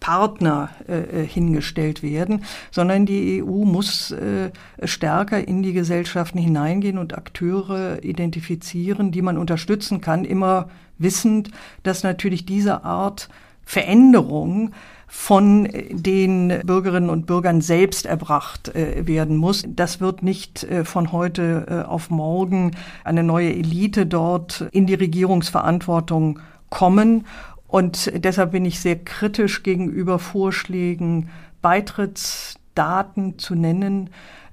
Partner 0.05 0.69
äh, 0.87 1.23
äh, 1.23 1.27
hingestellt 1.27 2.03
werden, 2.03 2.43
sondern 2.69 3.07
die 3.07 3.41
EU 3.41 3.65
muss 3.65 4.11
äh, 4.11 4.51
stärker 4.83 5.47
in 5.47 5.63
die 5.63 5.73
Gesellschaften 5.73 6.37
hineingehen 6.37 6.99
und 6.99 7.17
Akteure 7.17 8.03
identifizieren, 8.03 9.11
die 9.11 9.23
man 9.23 9.39
unterstützen 9.39 10.01
kann, 10.01 10.23
immer 10.23 10.69
wissend, 10.99 11.49
dass 11.81 12.03
natürlich 12.03 12.45
diese 12.45 12.83
Art 12.83 13.29
Veränderung 13.63 14.73
von 15.07 15.69
den 15.89 16.53
Bürgerinnen 16.63 17.09
und 17.09 17.25
Bürgern 17.25 17.61
selbst 17.61 18.05
erbracht 18.05 18.75
äh, 18.75 19.07
werden 19.07 19.37
muss. 19.37 19.63
Das 19.67 20.01
wird 20.01 20.21
nicht 20.21 20.65
äh, 20.65 20.85
von 20.85 21.13
heute 21.13 21.87
auf 21.89 22.11
morgen 22.11 22.75
eine 23.03 23.23
neue 23.23 23.51
Elite 23.51 24.05
dort 24.05 24.67
in 24.71 24.85
die 24.85 24.93
Regierungsverantwortung 24.93 26.41
kommen. 26.69 27.25
Und 27.67 28.11
deshalb 28.15 28.51
bin 28.51 28.65
ich 28.65 28.79
sehr 28.79 28.97
kritisch 28.97 29.63
gegenüber 29.63 30.19
Vorschlägen, 30.19 31.29
Beitrittsdaten 31.61 33.39
zu 33.39 33.55
nennen, 33.55 34.11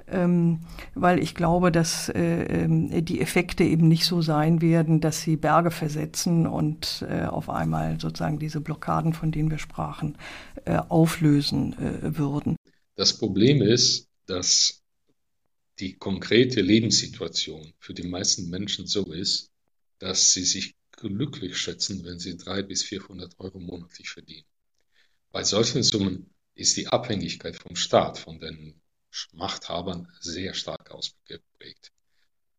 ähm, 0.09 0.61
weil 0.95 1.19
ich 1.19 1.35
glaube, 1.35 1.73
dass 1.73 2.09
äh, 2.09 2.65
ähm, 2.65 3.05
die 3.05 3.21
Effekte 3.21 3.65
eben 3.65 3.89
nicht 3.89 4.05
so 4.05 4.23
sein 4.23 4.61
werden, 4.61 5.01
dass 5.01 5.23
sie 5.23 5.37
Berge 5.37 5.71
versetzen 5.71 6.47
und 6.47 7.05
äh, 7.09 7.25
auf 7.25 7.49
einmal 7.49 7.99
sozusagen 8.01 8.39
diese 8.39 8.61
Blockaden, 8.61 9.13
von 9.13 9.33
denen 9.33 9.51
wir 9.51 9.59
sprachen, 9.59 10.17
äh, 10.65 10.77
auflösen 10.77 11.75
würden. 12.03 12.57
Das 12.97 13.17
Problem 13.17 13.63
ist, 13.63 14.09
dass 14.27 14.83
die 15.79 15.95
konkrete 15.95 16.61
Lebenssituation 16.61 17.73
für 17.79 17.95
die 17.95 18.07
meisten 18.07 18.51
Menschen 18.51 18.87
so 18.87 19.13
ist, 19.13 19.51
dass 19.99 20.33
sie 20.33 20.45
sich 20.45 20.75
glücklich 21.09 21.57
schätzen, 21.57 22.05
wenn 22.05 22.19
sie 22.19 22.37
300 22.37 22.69
bis 22.69 22.83
400 22.85 23.39
Euro 23.39 23.59
monatlich 23.59 24.11
verdienen. 24.11 24.47
Bei 25.31 25.45
solchen 25.45 25.83
Summen 25.83 26.31
ist 26.55 26.77
die 26.77 26.89
Abhängigkeit 26.89 27.57
vom 27.57 27.77
Staat, 27.77 28.19
von 28.19 28.39
den 28.39 28.81
Machthabern 29.33 30.09
sehr 30.21 30.55
stark 30.55 30.91
ausgeprägt. 30.91 31.93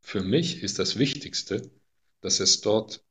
Für 0.01 0.21
mich 0.21 0.61
ist 0.61 0.79
das 0.79 0.97
Wichtigste, 0.97 1.71
dass 2.21 2.39
es 2.39 2.61
dort 2.61 3.03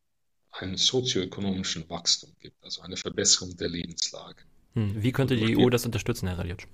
einen 0.51 0.77
sozioökonomischen 0.77 1.89
Wachstum 1.89 2.35
gibt, 2.41 2.63
also 2.63 2.83
eine 2.83 2.97
Verbesserung 2.97 3.57
der 3.57 3.69
Lebenslage. 3.69 4.43
Hm, 4.75 5.03
wie 5.03 5.13
könnte 5.13 5.37
die 5.37 5.57
EU 5.57 5.71
das 5.71 5.87
unterstützen, 5.87 6.29
Herr 6.29 6.39
Relic? 6.39 6.69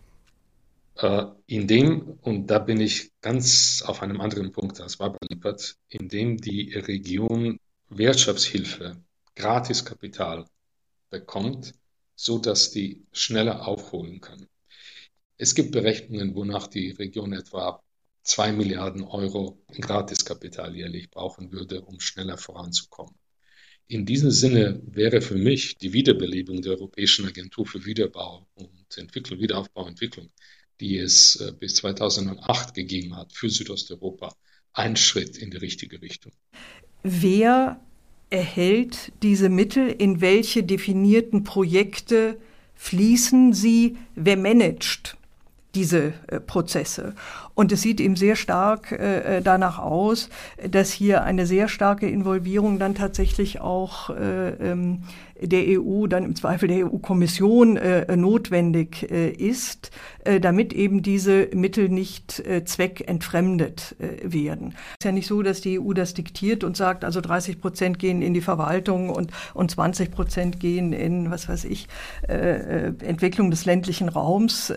Äh, 0.97 1.27
indem, 1.47 2.19
und 2.23 2.49
da 2.49 2.59
bin 2.59 2.81
ich 2.81 3.13
ganz 3.21 3.83
auf 3.87 4.03
einem 4.03 4.21
anderen 4.21 4.51
Punkt 4.51 4.81
als 4.81 4.97
Barbara 4.97 5.25
Lippert, 5.31 5.77
indem 5.89 6.39
die 6.39 6.75
Region 6.75 7.61
Wirtschaftshilfe, 7.91 9.03
Gratiskapital 9.35 10.45
bekommt, 11.11 11.75
so 12.15 12.39
dass 12.39 12.71
die 12.71 13.07
schneller 13.13 13.67
aufholen 13.67 14.21
kann. 14.21 14.47
Es 15.37 15.55
gibt 15.55 15.73
Berechnungen, 15.73 16.35
wonach 16.35 16.67
die 16.67 16.91
Region 16.91 17.33
etwa 17.33 17.83
zwei 18.23 18.53
Milliarden 18.53 19.05
Euro 19.05 19.65
Gratiskapital 19.81 20.77
jährlich 20.77 21.11
brauchen 21.11 21.51
würde, 21.53 21.83
um 21.83 22.01
schneller 22.01 22.37
voranzukommen. 22.37 23.15
In 23.87 24.05
diesem 24.05 24.31
Sinne 24.31 24.83
wäre 24.85 25.23
für 25.23 25.37
mich 25.37 25.79
die 25.79 25.95
Wiederbelebung 25.95 26.61
der 26.61 26.73
Europäischen 26.73 27.27
Agentur 27.27 27.65
für 27.65 27.87
Wiederbau 27.87 28.47
und 28.55 28.99
Entwicklung, 28.99 29.41
Wiederaufbau 29.41 29.85
und 29.85 29.91
Entwicklung, 29.91 30.31
die 30.79 30.99
es 30.99 31.37
äh, 31.37 31.53
bis 31.53 31.77
2008 31.77 32.75
gegeben 32.75 33.17
hat 33.17 33.33
für 33.33 33.49
Südosteuropa, 33.49 34.37
ein 34.75 34.97
Schritt 34.97 35.39
in 35.39 35.51
die 35.51 35.57
richtige 35.57 36.03
Richtung. 36.03 36.33
Wer 37.03 37.79
erhält 38.31 39.13
diese 39.23 39.49
Mittel? 39.49 39.89
In 39.89 40.21
welche 40.21 40.63
definierten 40.63 41.45
Projekte 41.45 42.37
fließen 42.75 43.53
sie? 43.53 43.97
Wer 44.15 44.37
managt? 44.37 45.19
diese 45.75 46.15
äh, 46.27 46.41
Prozesse. 46.41 47.15
Und 47.55 47.73
es 47.73 47.83
sieht 47.83 48.01
eben 48.01 48.17
sehr 48.17 48.37
stark 48.37 48.93
äh, 48.93 49.39
äh, 49.39 49.43
danach 49.43 49.79
aus, 49.79 50.29
dass 50.69 50.91
hier 50.91 51.23
eine 51.25 51.47
sehr 51.47 51.69
starke 51.69 52.09
Involvierung 52.09 52.79
dann 52.79 52.95
tatsächlich 52.95 53.61
auch 53.61 54.11
äh, 54.11 54.51
ähm, 54.51 55.03
der 55.41 55.81
EU, 55.81 56.07
dann 56.07 56.25
im 56.25 56.35
Zweifel 56.35 56.69
der 56.69 56.87
EU-Kommission 56.87 57.77
äh, 57.77 58.17
notwendig 58.17 59.11
äh, 59.11 59.31
ist, 59.31 59.91
äh, 60.25 60.41
damit 60.41 60.73
eben 60.73 61.03
diese 61.03 61.49
Mittel 61.55 61.89
nicht 61.89 62.41
äh, 62.41 62.65
zweckentfremdet 62.65 63.97
äh, 63.99 64.33
werden. 64.33 64.75
Es 64.99 65.01
ist 65.01 65.05
ja 65.05 65.13
nicht 65.13 65.27
so, 65.27 65.43
dass 65.43 65.61
die 65.61 65.81
EU 65.81 65.93
das 65.93 66.15
diktiert 66.15 66.65
und 66.65 66.77
sagt, 66.77 67.05
also 67.05 67.21
30 67.21 67.61
Prozent 67.61 67.99
gehen 67.99 68.21
in 68.21 68.35
die 68.35 68.41
Verwaltung 68.41 69.11
und, 69.11 69.31
und 69.55 69.71
20 69.71 70.11
Prozent 70.11 70.61
gehen 70.61 70.93
in, 70.93 71.31
was 71.31 71.49
weiß 71.49 71.65
ich, 71.65 71.89
äh, 72.29 72.93
Entwicklung 73.05 73.51
des 73.51 73.65
ländlichen 73.65 74.09
Raums, 74.09 74.73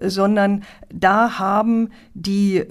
sondern 0.00 0.64
da 0.92 1.38
haben 1.38 1.90
die 2.14 2.62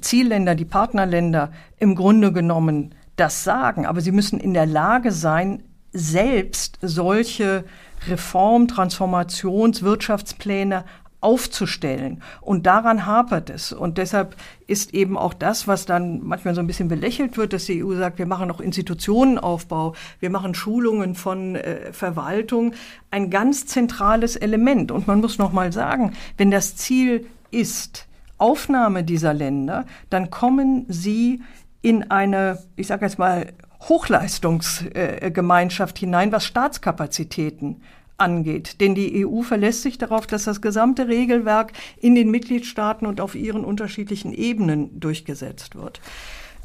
Zielländer, 0.00 0.54
die 0.54 0.64
Partnerländer 0.64 1.52
im 1.78 1.94
Grunde 1.94 2.32
genommen 2.32 2.94
das 3.16 3.44
sagen, 3.44 3.86
aber 3.86 4.00
sie 4.00 4.12
müssen 4.12 4.40
in 4.40 4.54
der 4.54 4.66
Lage 4.66 5.12
sein, 5.12 5.62
selbst 5.92 6.78
solche 6.82 7.64
Reform-, 8.08 8.66
Transformations-, 8.68 9.82
Wirtschaftspläne 9.82 10.84
aufzustellen. 11.20 12.22
Und 12.40 12.66
daran 12.66 13.04
hapert 13.04 13.50
es. 13.50 13.72
Und 13.72 13.98
deshalb 13.98 14.36
ist 14.66 14.94
eben 14.94 15.18
auch 15.18 15.34
das, 15.34 15.68
was 15.68 15.84
dann 15.84 16.24
manchmal 16.24 16.54
so 16.54 16.60
ein 16.60 16.66
bisschen 16.66 16.88
belächelt 16.88 17.36
wird, 17.36 17.52
dass 17.52 17.66
die 17.66 17.84
EU 17.84 17.94
sagt, 17.94 18.18
wir 18.18 18.26
machen 18.26 18.50
auch 18.50 18.60
Institutionenaufbau, 18.60 19.94
wir 20.18 20.30
machen 20.30 20.54
Schulungen 20.54 21.14
von 21.14 21.56
äh, 21.56 21.92
Verwaltung, 21.92 22.72
ein 23.10 23.30
ganz 23.30 23.66
zentrales 23.66 24.36
Element. 24.36 24.90
Und 24.90 25.06
man 25.06 25.20
muss 25.20 25.38
noch 25.38 25.52
mal 25.52 25.72
sagen, 25.72 26.14
wenn 26.38 26.50
das 26.50 26.76
Ziel 26.76 27.26
ist, 27.50 28.06
Aufnahme 28.38 29.04
dieser 29.04 29.34
Länder, 29.34 29.84
dann 30.08 30.30
kommen 30.30 30.86
sie 30.88 31.42
in 31.82 32.10
eine, 32.10 32.58
ich 32.76 32.86
sage 32.86 33.04
jetzt 33.04 33.18
mal, 33.18 33.52
Hochleistungsgemeinschaft 33.82 35.98
hinein, 35.98 36.32
was 36.32 36.44
Staatskapazitäten 36.44 37.82
angeht. 38.18 38.80
Denn 38.80 38.94
die 38.94 39.26
EU 39.26 39.42
verlässt 39.42 39.82
sich 39.82 39.98
darauf, 39.98 40.26
dass 40.26 40.44
das 40.44 40.60
gesamte 40.60 41.08
Regelwerk 41.08 41.72
in 41.98 42.14
den 42.14 42.30
Mitgliedstaaten 42.30 43.06
und 43.06 43.20
auf 43.20 43.34
ihren 43.34 43.64
unterschiedlichen 43.64 44.32
Ebenen 44.32 45.00
durchgesetzt 45.00 45.74
wird. 45.74 46.00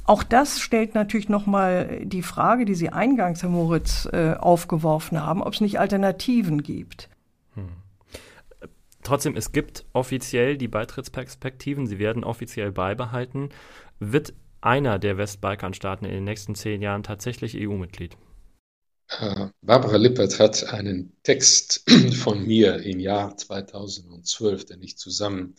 Auch 0.04 0.22
das 0.22 0.60
stellt 0.60 0.94
natürlich 0.94 1.30
nochmal 1.30 2.02
die 2.04 2.22
Frage, 2.22 2.66
die 2.66 2.76
Sie 2.76 2.90
eingangs, 2.90 3.42
Herr 3.42 3.50
Moritz, 3.50 4.08
äh, 4.12 4.34
aufgeworfen 4.34 5.26
haben, 5.26 5.42
ob 5.42 5.54
es 5.54 5.62
nicht 5.62 5.80
Alternativen 5.80 6.62
gibt. 6.62 7.10
Hm. 7.56 7.70
Trotzdem, 9.02 9.36
es 9.36 9.52
gibt 9.52 9.86
offiziell 9.94 10.58
die 10.58 10.68
Beitrittsperspektiven, 10.68 11.88
sie 11.88 12.00
werden 12.00 12.24
offiziell 12.24 12.72
beibehalten. 12.72 13.50
Wird 14.00 14.34
einer 14.66 14.98
der 14.98 15.18
Westbalkanstaaten 15.18 16.08
in 16.08 16.14
den 16.14 16.24
nächsten 16.24 16.56
zehn 16.56 16.82
Jahren 16.82 17.04
tatsächlich 17.04 17.56
EU-Mitglied? 17.56 18.18
Äh, 19.08 19.50
Barbara 19.62 19.98
Lippert 19.98 20.40
hat 20.40 20.64
einen 20.74 21.16
Text 21.22 21.84
von 22.16 22.46
mir 22.46 22.78
im 22.78 23.00
Jahr 23.00 23.38
2012, 23.38 24.66
den 24.66 24.82
ich 24.82 24.98
zusammen 24.98 25.56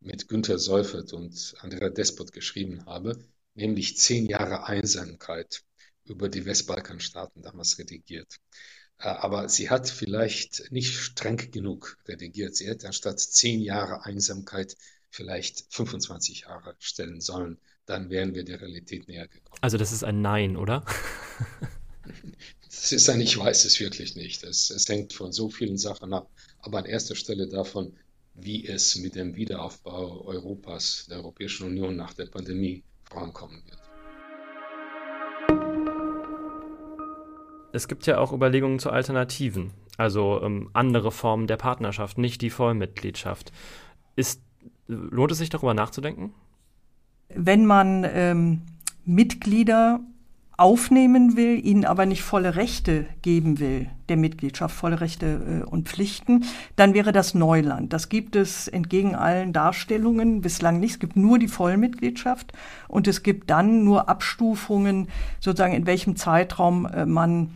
mit 0.00 0.28
Günter 0.28 0.58
Seufert 0.58 1.12
und 1.12 1.54
Andrea 1.60 1.90
Despot 1.90 2.32
geschrieben 2.32 2.84
habe, 2.86 3.16
nämlich 3.54 3.96
zehn 3.96 4.26
Jahre 4.26 4.64
Einsamkeit 4.64 5.62
über 6.04 6.28
die 6.28 6.44
Westbalkanstaaten 6.44 7.42
damals 7.42 7.78
redigiert. 7.78 8.36
Äh, 8.98 9.08
aber 9.08 9.48
sie 9.48 9.70
hat 9.70 9.88
vielleicht 9.88 10.72
nicht 10.72 10.96
streng 10.96 11.52
genug 11.52 11.98
redigiert. 12.08 12.56
Sie 12.56 12.66
hätte 12.66 12.88
anstatt 12.88 13.20
zehn 13.20 13.60
Jahre 13.60 14.04
Einsamkeit 14.04 14.74
vielleicht 15.08 15.66
25 15.70 16.40
Jahre 16.42 16.74
stellen 16.80 17.20
sollen 17.20 17.58
dann 17.90 18.08
wären 18.08 18.34
wir 18.34 18.44
der 18.44 18.60
Realität 18.60 19.08
näher 19.08 19.26
gekommen. 19.26 19.58
Also 19.60 19.76
das 19.76 19.90
ist 19.90 20.04
ein 20.04 20.22
Nein, 20.22 20.56
oder? 20.56 20.84
das 22.64 22.92
ist 22.92 23.10
ein 23.10 23.20
Ich 23.20 23.36
weiß 23.36 23.64
es 23.64 23.80
wirklich 23.80 24.14
nicht. 24.14 24.44
Es, 24.44 24.70
es 24.70 24.88
hängt 24.88 25.12
von 25.12 25.32
so 25.32 25.50
vielen 25.50 25.76
Sachen 25.76 26.12
ab. 26.12 26.30
Aber 26.60 26.78
an 26.78 26.84
erster 26.84 27.16
Stelle 27.16 27.48
davon, 27.48 27.92
wie 28.34 28.64
es 28.64 28.94
mit 28.96 29.16
dem 29.16 29.34
Wiederaufbau 29.34 30.24
Europas, 30.24 31.06
der 31.10 31.18
Europäischen 31.18 31.66
Union 31.66 31.96
nach 31.96 32.14
der 32.14 32.26
Pandemie 32.26 32.84
vorankommen 33.02 33.60
wird. 33.66 33.78
Es 37.72 37.88
gibt 37.88 38.06
ja 38.06 38.18
auch 38.18 38.32
Überlegungen 38.32 38.78
zu 38.78 38.90
Alternativen, 38.90 39.72
also 39.96 40.40
ähm, 40.42 40.70
andere 40.74 41.10
Formen 41.10 41.48
der 41.48 41.56
Partnerschaft, 41.56 42.18
nicht 42.18 42.40
die 42.40 42.50
Vollmitgliedschaft. 42.50 43.52
Ist, 44.14 44.42
lohnt 44.86 45.32
es 45.32 45.38
sich 45.38 45.50
darüber 45.50 45.74
nachzudenken? 45.74 46.34
Wenn 47.34 47.66
man 47.66 48.06
ähm, 48.12 48.62
Mitglieder 49.04 50.00
aufnehmen 50.60 51.38
will, 51.38 51.64
ihnen 51.64 51.86
aber 51.86 52.04
nicht 52.04 52.22
volle 52.22 52.54
Rechte 52.54 53.06
geben 53.22 53.60
will, 53.60 53.86
der 54.10 54.18
Mitgliedschaft 54.18 54.76
volle 54.76 55.00
Rechte 55.00 55.62
äh, 55.62 55.64
und 55.64 55.88
Pflichten, 55.88 56.44
dann 56.76 56.92
wäre 56.92 57.12
das 57.12 57.32
Neuland. 57.32 57.94
Das 57.94 58.10
gibt 58.10 58.36
es 58.36 58.68
entgegen 58.68 59.14
allen 59.14 59.54
Darstellungen 59.54 60.42
bislang 60.42 60.78
nicht. 60.78 60.92
Es 60.92 60.98
gibt 60.98 61.16
nur 61.16 61.38
die 61.38 61.48
Vollmitgliedschaft 61.48 62.52
und 62.88 63.08
es 63.08 63.22
gibt 63.22 63.48
dann 63.48 63.84
nur 63.84 64.10
Abstufungen, 64.10 65.08
sozusagen 65.40 65.72
in 65.72 65.86
welchem 65.86 66.16
Zeitraum 66.16 66.84
äh, 66.84 67.06
man 67.06 67.48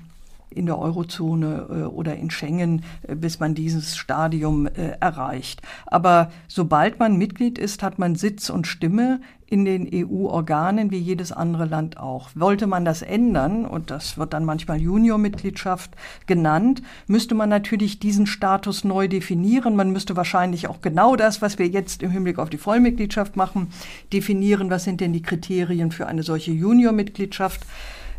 in 0.55 0.67
der 0.67 0.79
Eurozone 0.79 1.67
äh, 1.69 1.75
oder 1.85 2.17
in 2.17 2.31
Schengen, 2.31 2.83
äh, 3.07 3.15
bis 3.15 3.41
man 3.41 3.55
dieses 3.55 3.97
Stadium 3.97 4.67
äh, 4.67 4.97
erreicht. 5.01 5.63
Aber 5.87 6.31
sobald 6.49 6.99
man 6.99 7.17
Mitglied 7.17 7.59
ist, 7.59 7.83
hat 7.83 7.99
man 7.99 8.15
Sitz 8.15 8.51
und 8.51 8.67
Stimme 8.67 9.21
in 9.47 9.65
den 9.65 9.89
EU-Organen 9.93 10.91
wie 10.91 10.99
jedes 10.99 11.31
andere 11.31 11.65
Land 11.67 11.99
auch. 11.99 12.31
Wollte 12.35 12.67
man 12.67 12.85
das 12.85 13.03
ändern, 13.03 13.65
und 13.67 13.91
das 13.91 14.19
wird 14.19 14.33
dann 14.33 14.45
manchmal 14.45 14.81
Junior-Mitgliedschaft 14.81 15.91
genannt, 16.27 16.83
müsste 17.07 17.35
man 17.35 17.51
natürlich 17.51 17.99
diesen 17.99 18.27
Status 18.27 18.85
neu 18.85 19.07
definieren. 19.07 19.77
Man 19.77 19.93
müsste 19.93 20.17
wahrscheinlich 20.17 20.67
auch 20.69 20.81
genau 20.81 21.15
das, 21.15 21.43
was 21.43 21.59
wir 21.59 21.69
jetzt 21.69 22.03
im 22.03 22.11
Hinblick 22.11 22.39
auf 22.39 22.51
die 22.51 22.59
Vollmitgliedschaft 22.59 23.37
machen, 23.37 23.69
definieren. 24.13 24.71
Was 24.71 24.85
sind 24.85 25.01
denn 25.01 25.13
die 25.13 25.23
Kriterien 25.23 25.93
für 25.93 26.07
eine 26.07 26.23
solche 26.23 26.53
Junior-Mitgliedschaft? 26.53 27.61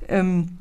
Ähm, 0.07 0.57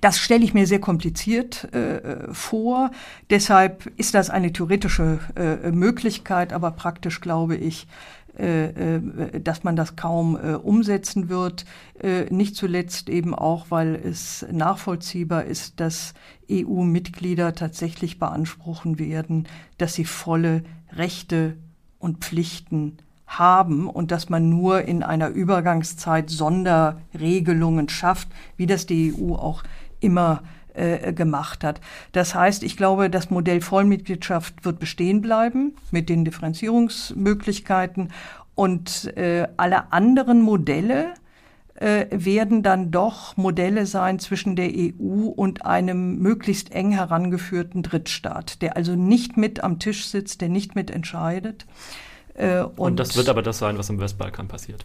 das 0.00 0.18
stelle 0.18 0.44
ich 0.44 0.54
mir 0.54 0.66
sehr 0.66 0.80
kompliziert 0.80 1.72
äh, 1.74 2.32
vor. 2.32 2.90
Deshalb 3.30 3.86
ist 3.96 4.14
das 4.14 4.30
eine 4.30 4.52
theoretische 4.52 5.18
äh, 5.36 5.70
Möglichkeit, 5.72 6.52
aber 6.52 6.70
praktisch 6.70 7.20
glaube 7.20 7.56
ich, 7.56 7.86
äh, 8.38 8.96
äh 8.96 9.40
dass 9.40 9.62
man 9.62 9.76
das 9.76 9.94
kaum 9.94 10.36
äh, 10.36 10.54
umsetzen 10.54 11.28
wird. 11.28 11.66
Äh, 12.02 12.24
nicht 12.34 12.56
zuletzt 12.56 13.08
eben 13.10 13.34
auch, 13.34 13.66
weil 13.68 13.94
es 13.94 14.46
nachvollziehbar 14.50 15.44
ist, 15.44 15.80
dass 15.80 16.14
EU-Mitglieder 16.50 17.54
tatsächlich 17.54 18.18
beanspruchen 18.18 18.98
werden, 18.98 19.46
dass 19.76 19.94
sie 19.94 20.06
volle 20.06 20.64
Rechte 20.92 21.56
und 21.98 22.24
Pflichten 22.24 22.98
haben 23.26 23.88
und 23.88 24.10
dass 24.10 24.28
man 24.28 24.48
nur 24.48 24.82
in 24.82 25.02
einer 25.02 25.28
Übergangszeit 25.28 26.30
Sonderregelungen 26.30 27.88
schafft, 27.88 28.28
wie 28.56 28.66
das 28.66 28.86
die 28.86 29.14
EU 29.14 29.34
auch 29.34 29.62
immer 30.00 30.42
äh, 30.74 31.12
gemacht 31.12 31.64
hat. 31.64 31.80
Das 32.12 32.34
heißt, 32.34 32.62
ich 32.62 32.76
glaube, 32.76 33.10
das 33.10 33.30
Modell 33.30 33.60
Vollmitgliedschaft 33.60 34.64
wird 34.64 34.78
bestehen 34.78 35.20
bleiben 35.22 35.74
mit 35.90 36.08
den 36.08 36.24
Differenzierungsmöglichkeiten 36.24 38.10
und 38.54 39.16
äh, 39.16 39.48
alle 39.56 39.92
anderen 39.92 40.42
Modelle 40.42 41.14
äh, 41.76 42.06
werden 42.10 42.62
dann 42.62 42.90
doch 42.90 43.36
Modelle 43.36 43.86
sein 43.86 44.18
zwischen 44.20 44.54
der 44.54 44.70
EU 44.70 45.26
und 45.26 45.66
einem 45.66 46.18
möglichst 46.18 46.72
eng 46.72 46.92
herangeführten 46.92 47.82
Drittstaat, 47.82 48.62
der 48.62 48.76
also 48.76 48.94
nicht 48.94 49.36
mit 49.36 49.64
am 49.64 49.80
Tisch 49.80 50.06
sitzt, 50.06 50.40
der 50.40 50.48
nicht 50.48 50.76
mit 50.76 50.90
entscheidet 50.90 51.66
und, 52.36 52.78
und, 52.78 52.96
das 53.00 53.16
wird 53.16 53.28
aber 53.28 53.42
das 53.42 53.58
sein, 53.58 53.78
was 53.78 53.90
im 53.90 54.00
Westbalkan 54.00 54.48
passiert. 54.48 54.84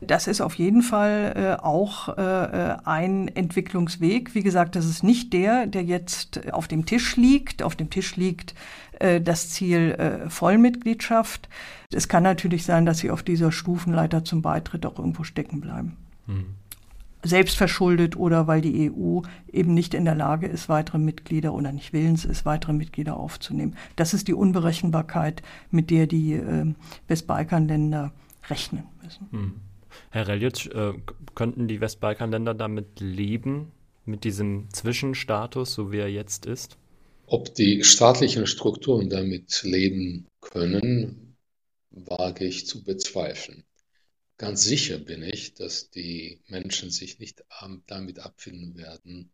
Das 0.00 0.26
ist 0.26 0.40
auf 0.40 0.54
jeden 0.54 0.82
Fall 0.82 1.32
äh, 1.36 1.62
auch 1.62 2.16
äh, 2.16 2.22
äh, 2.22 2.76
ein 2.84 3.28
Entwicklungsweg. 3.28 4.34
Wie 4.34 4.42
gesagt, 4.42 4.76
das 4.76 4.84
ist 4.84 5.02
nicht 5.02 5.32
der, 5.32 5.66
der 5.66 5.84
jetzt 5.84 6.52
auf 6.52 6.68
dem 6.68 6.84
Tisch 6.84 7.16
liegt. 7.16 7.62
Auf 7.62 7.76
dem 7.76 7.88
Tisch 7.88 8.16
liegt 8.16 8.54
äh, 8.98 9.20
das 9.22 9.50
Ziel 9.50 9.92
äh, 9.92 10.28
Vollmitgliedschaft. 10.28 11.48
Es 11.90 12.08
kann 12.08 12.22
natürlich 12.22 12.64
sein, 12.64 12.84
dass 12.84 12.98
sie 12.98 13.10
auf 13.10 13.22
dieser 13.22 13.52
Stufenleiter 13.52 14.22
zum 14.22 14.42
Beitritt 14.42 14.84
auch 14.84 14.98
irgendwo 14.98 15.24
stecken 15.24 15.62
bleiben. 15.62 15.96
Hm. 16.26 16.54
Selbstverschuldet 17.26 18.16
oder 18.16 18.46
weil 18.46 18.60
die 18.60 18.90
EU 18.90 19.20
eben 19.52 19.74
nicht 19.74 19.94
in 19.94 20.04
der 20.04 20.14
Lage 20.14 20.46
ist, 20.46 20.68
weitere 20.68 20.98
Mitglieder 20.98 21.52
oder 21.52 21.72
nicht 21.72 21.92
willens 21.92 22.24
ist, 22.24 22.44
weitere 22.44 22.72
Mitglieder 22.72 23.16
aufzunehmen. 23.16 23.76
Das 23.96 24.14
ist 24.14 24.28
die 24.28 24.34
Unberechenbarkeit, 24.34 25.42
mit 25.70 25.90
der 25.90 26.06
die 26.06 26.34
äh, 26.34 26.74
Westbalkanländer 27.08 28.12
rechnen 28.48 28.84
müssen. 29.02 29.28
Hm. 29.30 29.54
Herr 30.10 30.28
Reljic, 30.28 30.66
äh, 30.74 30.92
könnten 31.34 31.68
die 31.68 31.80
Westbalkanländer 31.80 32.54
damit 32.54 33.00
leben, 33.00 33.72
mit 34.06 34.24
diesem 34.24 34.68
Zwischenstatus, 34.72 35.74
so 35.74 35.92
wie 35.92 35.98
er 35.98 36.10
jetzt 36.10 36.46
ist? 36.46 36.78
Ob 37.26 37.54
die 37.54 37.82
staatlichen 37.82 38.46
Strukturen 38.46 39.10
damit 39.10 39.62
leben 39.64 40.26
können, 40.40 41.36
wage 41.90 42.44
ich 42.44 42.66
zu 42.66 42.84
bezweifeln. 42.84 43.64
Ganz 44.38 44.64
sicher 44.64 44.98
bin 44.98 45.22
ich, 45.22 45.54
dass 45.54 45.90
die 45.90 46.42
Menschen 46.48 46.90
sich 46.90 47.18
nicht 47.18 47.42
damit 47.86 48.18
abfinden 48.18 48.76
werden, 48.76 49.32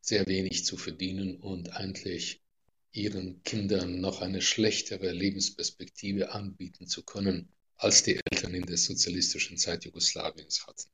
sehr 0.00 0.26
wenig 0.26 0.64
zu 0.64 0.78
verdienen 0.78 1.36
und 1.36 1.70
eigentlich 1.76 2.40
ihren 2.92 3.42
Kindern 3.42 4.00
noch 4.00 4.22
eine 4.22 4.40
schlechtere 4.40 5.12
Lebensperspektive 5.12 6.32
anbieten 6.32 6.86
zu 6.86 7.02
können, 7.02 7.48
als 7.76 8.02
die 8.02 8.18
Eltern 8.30 8.54
in 8.54 8.64
der 8.64 8.78
sozialistischen 8.78 9.58
Zeit 9.58 9.84
Jugoslawiens 9.84 10.66
hatten. 10.66 10.88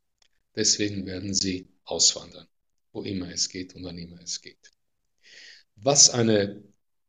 Deswegen 0.57 1.07
werden 1.07 1.33
sie 1.33 1.69
auswandern, 1.85 2.49
wo 2.93 3.03
immer 3.03 3.31
es 3.31 3.49
geht 3.49 3.77
und 3.77 3.85
wann 3.85 3.99
immer 3.99 4.21
es 4.21 4.41
geht. 4.41 4.73
Was 5.77 6.11
eine 6.11 6.63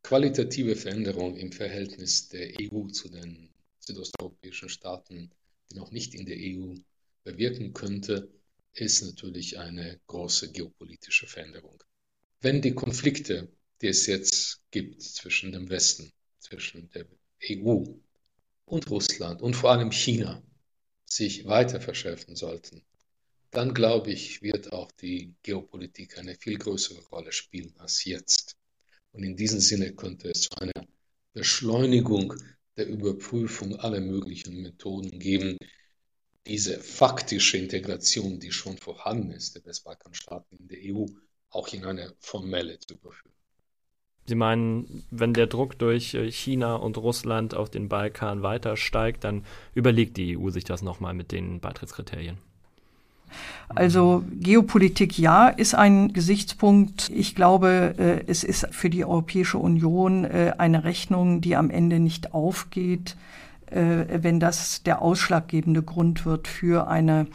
qualitative 0.04 0.76
Veränderung 0.76 1.38
im 1.38 1.52
Verhältnis 1.52 2.30
der 2.30 2.54
EU 2.60 2.88
zu 2.90 3.10
den 3.10 3.50
südosteuropäischen 3.80 4.70
Staaten, 4.70 5.32
die 5.70 5.76
noch 5.76 5.92
nicht 5.92 6.14
in 6.14 6.26
der 6.26 6.38
EU 6.38 6.76
bewirken 7.24 7.74
könnte, 7.74 8.30
ist 8.74 9.04
natürlich 9.04 9.58
eine 9.58 10.00
große 10.08 10.52
geopolitische 10.52 11.28
Veränderung. 11.28 11.82
Wenn 12.42 12.62
die 12.62 12.76
Konflikte, 12.76 13.52
die 13.82 13.88
es 13.88 14.06
jetzt 14.06 14.62
gibt 14.72 15.02
zwischen 15.02 15.52
dem 15.52 15.70
Westen, 15.70 16.12
zwischen 16.40 16.90
der 16.92 17.08
EU 17.50 17.84
und 18.66 18.90
Russland 18.90 19.42
und 19.42 19.56
vor 19.56 19.72
allem 19.72 19.92
China 19.92 20.44
sich 21.06 21.46
weiter 21.46 21.80
verschärfen 21.80 22.36
sollten, 22.36 22.84
dann 23.52 23.74
glaube 23.74 24.12
ich, 24.12 24.42
wird 24.42 24.74
auch 24.74 24.92
die 24.92 25.34
Geopolitik 25.42 26.18
eine 26.18 26.36
viel 26.36 26.58
größere 26.58 27.02
Rolle 27.08 27.32
spielen 27.32 27.74
als 27.78 28.04
jetzt. 28.04 28.58
Und 29.14 29.24
in 29.24 29.38
diesem 29.38 29.62
Sinne 29.62 29.94
könnte 29.94 30.30
es 30.30 30.42
zu 30.42 30.50
einer 30.60 30.86
Beschleunigung 31.34 32.34
der 32.78 32.88
Überprüfung 32.88 33.76
aller 33.78 34.02
möglichen 34.02 34.62
Methoden 34.62 35.20
geben, 35.20 35.58
diese 36.46 36.80
faktische 36.80 37.58
Integration, 37.58 38.40
die 38.40 38.52
schon 38.52 38.78
vorhanden 38.78 39.32
ist, 39.32 39.56
der 39.56 39.66
Westbalkanstaaten 39.66 40.58
in 40.58 40.68
der 40.68 40.80
EU, 40.84 41.06
auch 41.50 41.74
in 41.74 41.86
eine 41.86 42.14
formelle 42.20 42.80
zu 42.80 42.96
überführen. 42.96 43.34
Sie 44.28 44.36
meinen, 44.36 45.06
wenn 45.12 45.34
der 45.34 45.48
Druck 45.48 45.78
durch 45.78 46.16
äh, 46.16 46.32
China 46.32 46.76
und 46.76 46.98
Russland 46.98 47.54
auf 47.54 47.70
den 47.70 47.90
Balkan 47.90 48.42
weiter 48.42 48.76
steigt, 48.76 49.24
dann 49.24 49.46
überlegt 49.76 50.18
die 50.18 50.38
EU 50.38 50.50
sich 50.50 50.64
das 50.64 50.82
nochmal 50.82 51.14
mit 51.14 51.32
den 51.32 51.60
Beitrittskriterien. 51.60 52.40
Also 53.70 54.24
Geopolitik 54.40 55.18
ja 55.18 55.48
ist 55.48 55.76
ein 55.76 56.14
Gesichtspunkt. 56.14 57.10
Ich 57.14 57.36
glaube, 57.36 57.96
äh, 57.98 58.24
es 58.28 58.44
ist 58.44 58.68
für 58.72 58.90
die 58.90 59.06
Europäische 59.06 59.58
Union 59.58 60.24
äh, 60.26 60.54
eine 60.58 60.84
Rechnung, 60.84 61.42
die 61.42 61.56
am 61.56 61.70
Ende 61.70 62.00
nicht 62.00 62.34
aufgeht, 62.34 63.16
wenn 63.68 64.40
das 64.40 64.84
der 64.84 65.02
ausschlaggebende 65.02 65.82
Grund 65.82 66.24
wird 66.24 66.48
für 66.48 66.88
eine 66.88 67.26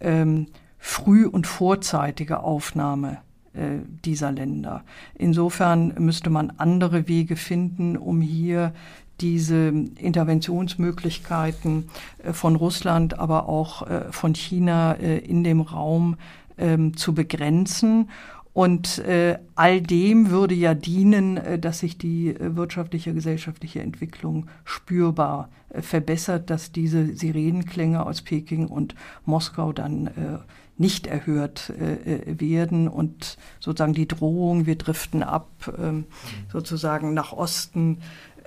ähm, 0.00 0.46
früh- 0.78 1.26
und 1.26 1.46
vorzeitige 1.46 2.40
Aufnahme 2.40 3.12
äh, 3.12 3.29
dieser 3.52 4.30
Länder. 4.30 4.84
Insofern 5.16 5.92
müsste 5.98 6.30
man 6.30 6.52
andere 6.58 7.08
Wege 7.08 7.34
finden, 7.34 7.96
um 7.96 8.20
hier 8.20 8.72
diese 9.20 9.68
Interventionsmöglichkeiten 9.68 11.88
äh, 12.22 12.32
von 12.32 12.56
Russland, 12.56 13.18
aber 13.18 13.48
auch 13.48 13.88
äh, 13.88 14.12
von 14.12 14.34
China 14.34 14.92
in 14.92 15.44
dem 15.44 15.60
Raum 15.60 16.16
ähm, 16.58 16.96
zu 16.96 17.14
begrenzen. 17.14 18.08
Und 18.52 18.98
äh, 18.98 19.38
all 19.54 19.80
dem 19.80 20.30
würde 20.30 20.54
ja 20.54 20.74
dienen, 20.74 21.36
äh, 21.36 21.58
dass 21.58 21.80
sich 21.80 21.98
die 21.98 22.28
äh, 22.28 22.56
wirtschaftliche, 22.56 23.14
gesellschaftliche 23.14 23.80
Entwicklung 23.80 24.46
spürbar 24.64 25.50
äh, 25.70 25.82
verbessert, 25.82 26.50
dass 26.50 26.72
diese 26.72 27.14
Sirenenklänge 27.14 28.04
aus 28.04 28.22
Peking 28.22 28.66
und 28.66 28.96
Moskau 29.24 29.72
dann 29.72 30.08
äh, 30.08 30.38
nicht 30.80 31.06
erhört 31.06 31.70
äh, 31.78 32.40
werden 32.40 32.88
und 32.88 33.36
sozusagen 33.60 33.92
die 33.92 34.08
Drohung, 34.08 34.64
wir 34.64 34.76
driften 34.76 35.22
ab, 35.22 35.48
ähm, 35.78 36.06
sozusagen 36.50 37.12
nach 37.12 37.34
Osten, 37.34 37.98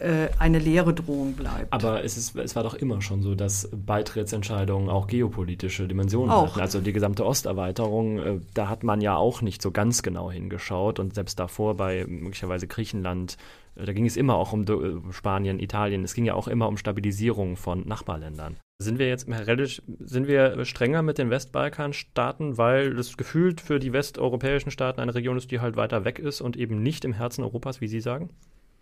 äh, 0.03 0.29
eine 0.37 0.59
leere 0.59 0.93
Drohung 0.93 1.33
bleibt. 1.33 1.71
Aber 1.71 2.03
es, 2.03 2.17
ist, 2.17 2.35
es 2.35 2.55
war 2.57 2.63
doch 2.63 2.73
immer 2.73 3.01
schon 3.01 3.21
so, 3.21 3.35
dass 3.35 3.69
Beitrittsentscheidungen 3.71 4.89
auch 4.89 5.07
geopolitische 5.07 5.87
Dimensionen 5.87 6.29
auch. 6.29 6.51
hatten. 6.51 6.59
Also 6.59 6.81
die 6.81 6.91
gesamte 6.91 7.25
Osterweiterung, 7.25 8.19
äh, 8.19 8.39
da 8.53 8.67
hat 8.67 8.83
man 8.83 8.99
ja 8.99 9.15
auch 9.15 9.41
nicht 9.41 9.61
so 9.61 9.71
ganz 9.71 10.03
genau 10.03 10.29
hingeschaut 10.29 10.99
und 10.99 11.15
selbst 11.15 11.39
davor 11.39 11.77
bei 11.77 12.05
möglicherweise 12.05 12.67
Griechenland, 12.67 13.37
äh, 13.75 13.85
da 13.85 13.93
ging 13.93 14.05
es 14.05 14.17
immer 14.17 14.35
auch 14.35 14.51
um 14.51 14.65
Spanien, 15.13 15.59
Italien, 15.59 16.03
es 16.03 16.13
ging 16.13 16.25
ja 16.25 16.33
auch 16.33 16.49
immer 16.49 16.67
um 16.67 16.75
Stabilisierung 16.75 17.55
von 17.55 17.87
Nachbarländern. 17.87 18.57
Sind 18.79 18.99
wir 18.99 19.07
jetzt 19.07 19.29
relativ, 19.29 19.81
sind 19.99 20.27
wir 20.27 20.65
strenger 20.65 21.01
mit 21.01 21.17
den 21.17 21.29
Westbalkanstaaten, 21.29 22.57
weil 22.57 22.93
das 22.95 23.15
gefühlt 23.15 23.61
für 23.61 23.79
die 23.79 23.93
westeuropäischen 23.93 24.71
Staaten 24.71 24.99
eine 24.99 25.15
Region 25.15 25.37
ist, 25.37 25.51
die 25.51 25.61
halt 25.61 25.77
weiter 25.77 26.03
weg 26.03 26.19
ist 26.19 26.41
und 26.41 26.57
eben 26.57 26.83
nicht 26.83 27.05
im 27.05 27.13
Herzen 27.13 27.43
Europas, 27.43 27.79
wie 27.79 27.87
Sie 27.87 28.01
sagen? 28.01 28.29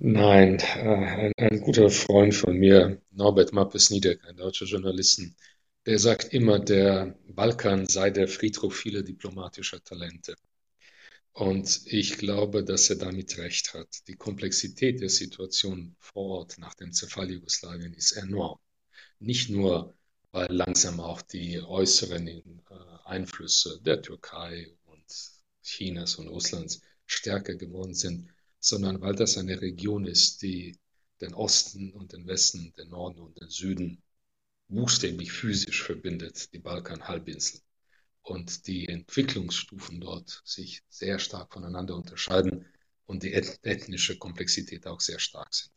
Nein, 0.03 0.59
äh, 0.59 1.29
ein, 1.29 1.33
ein 1.37 1.61
guter 1.61 1.89
Freund 1.89 2.33
von 2.35 2.57
mir, 2.57 3.01
Norbert 3.11 3.53
Mappes-Niedeck, 3.53 4.25
ein 4.25 4.35
deutscher 4.35 4.65
Journalisten, 4.65 5.35
der 5.85 5.99
sagt 5.99 6.33
immer, 6.33 6.59
der 6.59 7.17
Balkan 7.27 7.87
sei 7.87 8.09
der 8.09 8.27
Friedhof 8.27 8.75
vieler 8.75 9.03
diplomatischer 9.03 9.83
Talente. 9.83 10.35
Und 11.33 11.81
ich 11.85 12.17
glaube, 12.17 12.63
dass 12.63 12.89
er 12.89 12.97
damit 12.97 13.37
recht 13.37 13.73
hat. 13.73 14.07
Die 14.07 14.15
Komplexität 14.15 15.01
der 15.01 15.09
Situation 15.09 15.95
vor 15.99 16.39
Ort 16.39 16.57
nach 16.57 16.73
dem 16.75 16.93
Zerfall 16.93 17.31
Jugoslawien 17.31 17.93
ist 17.93 18.13
enorm 18.13 18.59
nicht 19.19 19.49
nur, 19.49 19.93
weil 20.31 20.51
langsam 20.51 20.99
auch 20.99 21.21
die 21.21 21.61
äußeren 21.61 22.27
äh, 22.27 22.43
Einflüsse 23.05 23.79
der 23.81 24.01
Türkei 24.01 24.73
und 24.85 25.03
Chinas 25.63 26.15
und 26.15 26.27
Russlands 26.27 26.81
stärker 27.05 27.55
geworden 27.55 27.93
sind, 27.93 28.29
sondern 28.61 29.01
weil 29.01 29.15
das 29.15 29.37
eine 29.37 29.59
Region 29.59 30.05
ist, 30.05 30.41
die 30.43 30.77
den 31.19 31.33
Osten 31.33 31.91
und 31.91 32.13
den 32.13 32.27
Westen, 32.27 32.73
den 32.77 32.89
Norden 32.89 33.19
und 33.19 33.39
den 33.41 33.49
Süden 33.49 34.01
buchstäblich 34.69 35.31
physisch 35.31 35.83
verbindet, 35.83 36.53
die 36.53 36.59
Balkanhalbinsel. 36.59 37.59
Und 38.21 38.67
die 38.67 38.87
Entwicklungsstufen 38.87 39.99
dort 39.99 40.41
sich 40.45 40.83
sehr 40.89 41.19
stark 41.19 41.51
voneinander 41.51 41.95
unterscheiden 41.95 42.65
und 43.07 43.23
die 43.23 43.33
ethnische 43.33 44.17
Komplexität 44.17 44.85
auch 44.87 45.01
sehr 45.01 45.19
stark 45.19 45.53
sind. 45.53 45.73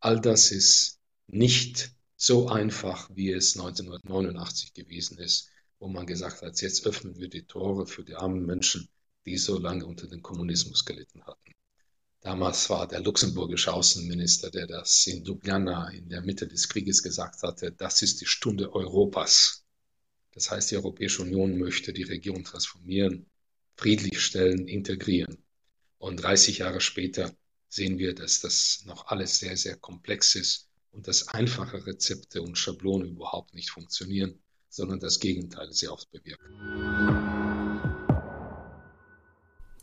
All 0.00 0.20
das 0.20 0.50
ist 0.50 0.98
nicht 1.26 1.94
so 2.16 2.48
einfach, 2.48 3.10
wie 3.14 3.32
es 3.32 3.56
1989 3.56 4.72
gewesen 4.72 5.18
ist, 5.18 5.50
wo 5.78 5.88
man 5.88 6.06
gesagt 6.06 6.40
hat, 6.40 6.60
jetzt 6.62 6.86
öffnen 6.86 7.16
wir 7.16 7.28
die 7.28 7.44
Tore 7.44 7.86
für 7.86 8.02
die 8.02 8.14
armen 8.14 8.46
Menschen, 8.46 8.88
die 9.26 9.36
so 9.36 9.58
lange 9.58 9.84
unter 9.84 10.06
dem 10.06 10.22
Kommunismus 10.22 10.84
gelitten 10.84 11.22
hatten. 11.24 11.52
Damals 12.24 12.70
war 12.70 12.88
der 12.88 13.02
luxemburgische 13.02 13.70
Außenminister, 13.70 14.50
der 14.50 14.66
das 14.66 15.06
in 15.06 15.26
Ljubljana 15.26 15.90
in 15.90 16.08
der 16.08 16.22
Mitte 16.22 16.48
des 16.48 16.70
Krieges 16.70 17.02
gesagt 17.02 17.42
hatte, 17.42 17.70
das 17.70 18.00
ist 18.00 18.22
die 18.22 18.26
Stunde 18.26 18.74
Europas. 18.74 19.66
Das 20.32 20.50
heißt, 20.50 20.70
die 20.70 20.76
Europäische 20.76 21.20
Union 21.20 21.58
möchte 21.58 21.92
die 21.92 22.02
Region 22.02 22.42
transformieren, 22.42 23.26
friedlich 23.76 24.22
stellen, 24.22 24.66
integrieren. 24.66 25.36
Und 25.98 26.16
30 26.16 26.58
Jahre 26.58 26.80
später 26.80 27.30
sehen 27.68 27.98
wir, 27.98 28.14
dass 28.14 28.40
das 28.40 28.84
noch 28.86 29.08
alles 29.08 29.38
sehr, 29.38 29.58
sehr 29.58 29.76
komplex 29.76 30.34
ist 30.34 30.70
und 30.92 31.06
dass 31.06 31.28
einfache 31.28 31.86
Rezepte 31.86 32.40
und 32.40 32.56
Schablonen 32.56 33.10
überhaupt 33.10 33.52
nicht 33.52 33.68
funktionieren, 33.68 34.42
sondern 34.70 34.98
das 34.98 35.20
Gegenteil 35.20 35.70
sehr 35.74 35.92
oft 35.92 36.10
bewirken. 36.10 37.33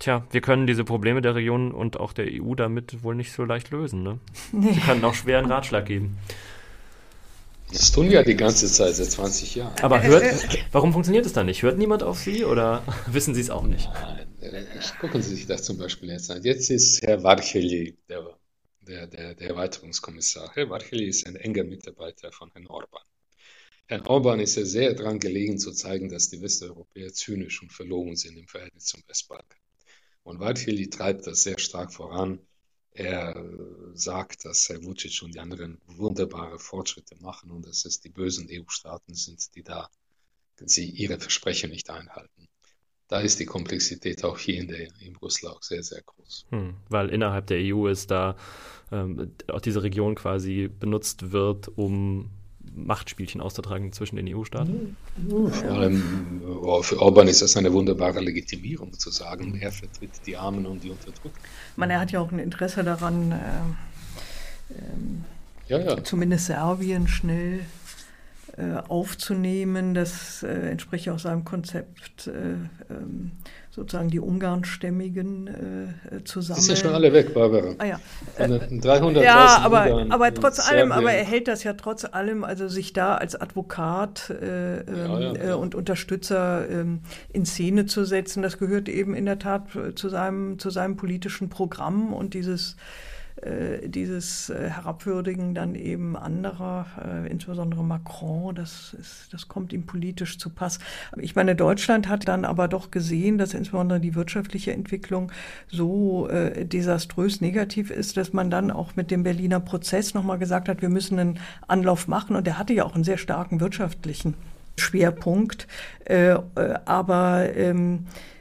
Tja, 0.02 0.26
wir 0.32 0.42
können 0.42 0.66
diese 0.66 0.84
Probleme 0.84 1.22
der 1.22 1.36
Region 1.36 1.72
und 1.72 2.00
auch 2.00 2.12
der 2.12 2.26
EU 2.28 2.56
damit 2.56 3.04
wohl 3.04 3.14
nicht 3.14 3.32
so 3.34 3.46
leicht 3.46 3.70
lösen. 3.70 4.02
Ne? 4.02 4.20
Nee. 4.52 4.74
Sie 4.74 4.80
können 4.80 5.06
auch 5.06 5.14
schwer 5.14 5.38
einen 5.38 5.52
Ratschlag 5.52 5.86
geben. 5.86 6.18
Das 7.72 7.92
tun 7.92 8.10
wir 8.10 8.24
die 8.24 8.36
ganze 8.36 8.66
Zeit, 8.66 8.96
seit 8.96 9.12
20 9.12 9.56
Jahren. 9.56 9.80
Aber 9.80 10.02
hört, 10.02 10.24
warum 10.72 10.92
funktioniert 10.92 11.28
es 11.28 11.34
dann 11.34 11.46
nicht? 11.46 11.62
Hört 11.62 11.78
niemand 11.78 12.02
auf 12.02 12.18
Sie 12.18 12.44
oder 12.44 12.82
wissen 13.06 13.36
Sie 13.36 13.42
es 13.42 13.52
auch 13.52 13.68
nicht? 13.68 13.92
Nein, 14.42 14.66
gucken 15.00 15.22
Sie 15.22 15.36
sich 15.36 15.46
das 15.46 15.62
zum 15.66 15.78
Beispiel 15.78 16.10
jetzt 16.10 16.32
an. 16.32 16.42
Jetzt 16.42 16.72
ist 16.72 17.04
Herr 17.04 17.22
Varcheli 17.22 17.96
der, 18.10 18.26
der, 18.82 19.06
der, 19.06 19.36
der 19.36 19.50
Erweiterungskommissar. 19.50 20.50
Herr 20.56 20.68
Varcheli 20.68 21.10
ist 21.10 21.28
ein 21.28 21.36
enger 21.36 21.64
Mitarbeiter 21.64 22.32
von 22.32 22.50
Herrn 22.54 22.66
Orban. 22.66 23.04
Herrn 23.86 24.08
Orban 24.08 24.40
ist 24.40 24.56
ja 24.56 24.66
sehr 24.66 24.96
daran 24.96 25.20
gelegen 25.20 25.60
zu 25.60 25.72
zeigen, 25.74 26.10
dass 26.10 26.32
die 26.32 26.42
Westeuropäer 26.42 27.14
zynisch 27.14 27.62
und 27.62 27.72
verlogen 27.72 28.16
sind 28.16 28.36
im 28.36 28.48
Verhältnis 28.48 28.86
zum 28.86 29.04
Westbalkan. 29.08 29.60
Und 30.24 30.40
Varcheli 30.40 30.90
treibt 30.90 31.28
das 31.28 31.44
sehr 31.44 31.60
stark 31.60 31.94
voran 31.94 32.40
er 32.94 33.36
sagt, 33.94 34.46
dass 34.46 34.68
Herr 34.70 34.84
Vucic 34.84 35.22
und 35.24 35.34
die 35.34 35.40
anderen 35.40 35.80
wunderbare 35.88 36.60
Fortschritte 36.60 37.16
machen 37.22 37.52
und 37.52 37.66
dass 37.66 37.86
es 37.86 38.02
die 38.02 38.10
bösen 38.10 38.48
EU-Staaten 38.52 39.14
sind, 39.14 39.56
die 39.56 39.64
da 39.64 39.90
sie 40.64 40.86
ihre 40.86 41.20
Versprechen 41.20 41.72
nicht 41.72 41.90
einhalten. 41.90 42.48
Da 43.08 43.20
ist 43.20 43.40
die 43.40 43.46
Komplexität 43.46 44.24
auch 44.24 44.38
hier 44.38 44.60
in, 44.60 44.68
der, 44.68 44.88
in 45.00 45.14
Brüssel 45.14 45.50
auch 45.50 45.62
sehr, 45.62 45.84
sehr 45.84 46.02
groß. 46.02 46.46
Hm, 46.50 46.76
weil 46.88 47.10
innerhalb 47.10 47.48
der 47.48 47.58
EU 47.60 47.88
ist 47.88 48.12
da 48.12 48.38
ähm, 48.92 49.34
auch 49.48 49.60
diese 49.60 49.84
Region 49.84 50.16
quasi 50.16 50.68
benutzt 50.68 51.32
wird, 51.32 51.68
um 51.78 52.30
Machtspielchen 52.76 53.42
auszutragen 53.42 53.92
zwischen 53.92 54.16
den 54.16 54.34
EU-Staaten? 54.34 54.96
Vor 55.30 55.72
allem 55.72 56.42
oh, 56.62 56.82
für 56.82 57.02
Orban 57.02 57.28
ist 57.28 57.42
das 57.42 57.58
eine 57.58 57.74
wunderbare 57.74 58.20
Legitimierung 58.20 58.94
zu 58.94 59.10
sagen, 59.10 59.60
er 59.60 59.72
vertritt 59.72 60.12
die 60.26 60.38
Armen 60.38 60.66
und 60.66 60.84
die 60.84 60.90
Unterdrückten. 60.90 61.42
Man, 61.76 61.90
er 61.90 62.00
hat 62.00 62.12
ja 62.12 62.20
auch 62.20 62.32
ein 62.32 62.40
Interesse 62.40 62.84
daran, 62.84 63.32
äh, 63.32 63.36
äh, 64.74 64.78
ja, 65.68 65.80
ja. 65.80 66.04
zumindest 66.04 66.48
Serbien 66.48 67.08
schnell 67.08 67.62
äh, 68.58 68.76
aufzunehmen. 68.88 69.94
Das 69.94 70.44
äh, 70.44 70.72
entspricht 70.72 71.10
auch 71.10 71.20
seinem 71.20 71.46
Konzept, 71.46 72.28
äh, 72.28 72.32
ähm, 72.90 73.32
sozusagen 73.72 74.10
die 74.10 74.20
Ungarnstämmigen 74.20 75.48
äh, 75.48 76.24
zusammen. 76.26 76.60
Die 76.60 76.66
sind 76.66 76.78
ja 76.78 76.84
schon 76.84 76.94
alle 76.94 77.14
weg, 77.14 77.34
Barbara. 77.34 77.74
Ah, 77.78 77.86
ja. 77.86 78.00
300 78.38 79.24
ja, 79.24 79.60
aber, 79.64 79.86
Ungarn 79.86 80.12
aber 80.12 80.34
trotz 80.34 80.60
allem, 80.60 80.92
aber 80.92 81.14
er 81.14 81.24
hält 81.24 81.48
das 81.48 81.64
ja 81.64 81.74
trotz 81.74 82.04
allem, 82.04 82.44
also 82.44 82.68
sich 82.68 82.92
da 82.92 83.16
als 83.16 83.40
Advokat 83.40 84.30
äh, 84.30 84.84
ja, 84.84 85.20
ja, 85.20 85.52
äh, 85.52 85.54
und 85.54 85.74
Unterstützer 85.74 86.70
äh, 86.70 86.86
in 87.32 87.46
Szene 87.46 87.86
zu 87.86 88.04
setzen, 88.04 88.44
das 88.44 88.58
gehört 88.58 88.90
eben 88.90 89.16
in 89.16 89.26
der 89.26 89.40
Tat 89.40 89.70
zu 89.96 90.10
seinem, 90.10 90.60
zu 90.60 90.70
seinem 90.70 90.98
politischen 90.98 91.50
Programm 91.50 92.14
und 92.14 92.34
dieses 92.34 92.76
dieses 93.88 94.50
äh, 94.50 94.70
Herabwürdigen 94.70 95.56
dann 95.56 95.76
eben 95.76 96.16
anderer, 96.16 96.86
äh, 97.04 97.30
insbesondere 97.30 97.84
Macron, 97.84 98.54
das, 98.54 98.96
ist, 99.00 99.30
das 99.32 99.48
kommt 99.48 99.74
ihm 99.74 99.86
politisch 99.86 100.38
zu 100.38 100.50
Pass. 100.50 100.80
Ich 101.18 101.36
meine, 101.36 101.56
Deutschland 101.56 102.08
hat 102.08 102.28
dann 102.28 102.46
aber 102.46 102.68
doch 102.68 102.92
gesehen, 102.92 103.38
dass 103.38 103.54
insbesondere 103.54 104.00
die 104.00 104.16
wirtschaftliche 104.16 104.74
Entwicklung 104.74 105.32
so 105.68 106.28
äh, 106.30 106.66
desaströs 106.66 107.42
negativ 107.42 107.90
ist, 107.90 108.18
dass 108.18 108.34
man 108.34 108.52
dann 108.52 108.70
auch 108.70 108.96
mit 108.96 109.12
dem 109.12 109.24
Berliner 109.24 109.60
Prozess 109.60 110.14
nochmal 110.14 110.38
gesagt 110.38 110.70
hat, 110.70 110.82
wir 110.82 110.90
müssen 110.90 111.18
einen 111.18 111.40
Anlauf 111.68 112.08
machen. 112.08 112.36
Und 112.36 112.46
der 112.46 112.58
hatte 112.58 112.74
ja 112.74 112.86
auch 112.86 112.96
einen 112.96 113.04
sehr 113.04 113.18
starken 113.18 113.60
wirtschaftlichen 113.60 114.36
Schwerpunkt. 114.78 115.68
Äh, 116.06 116.38
aber 116.86 117.56
ähm, 117.56 118.06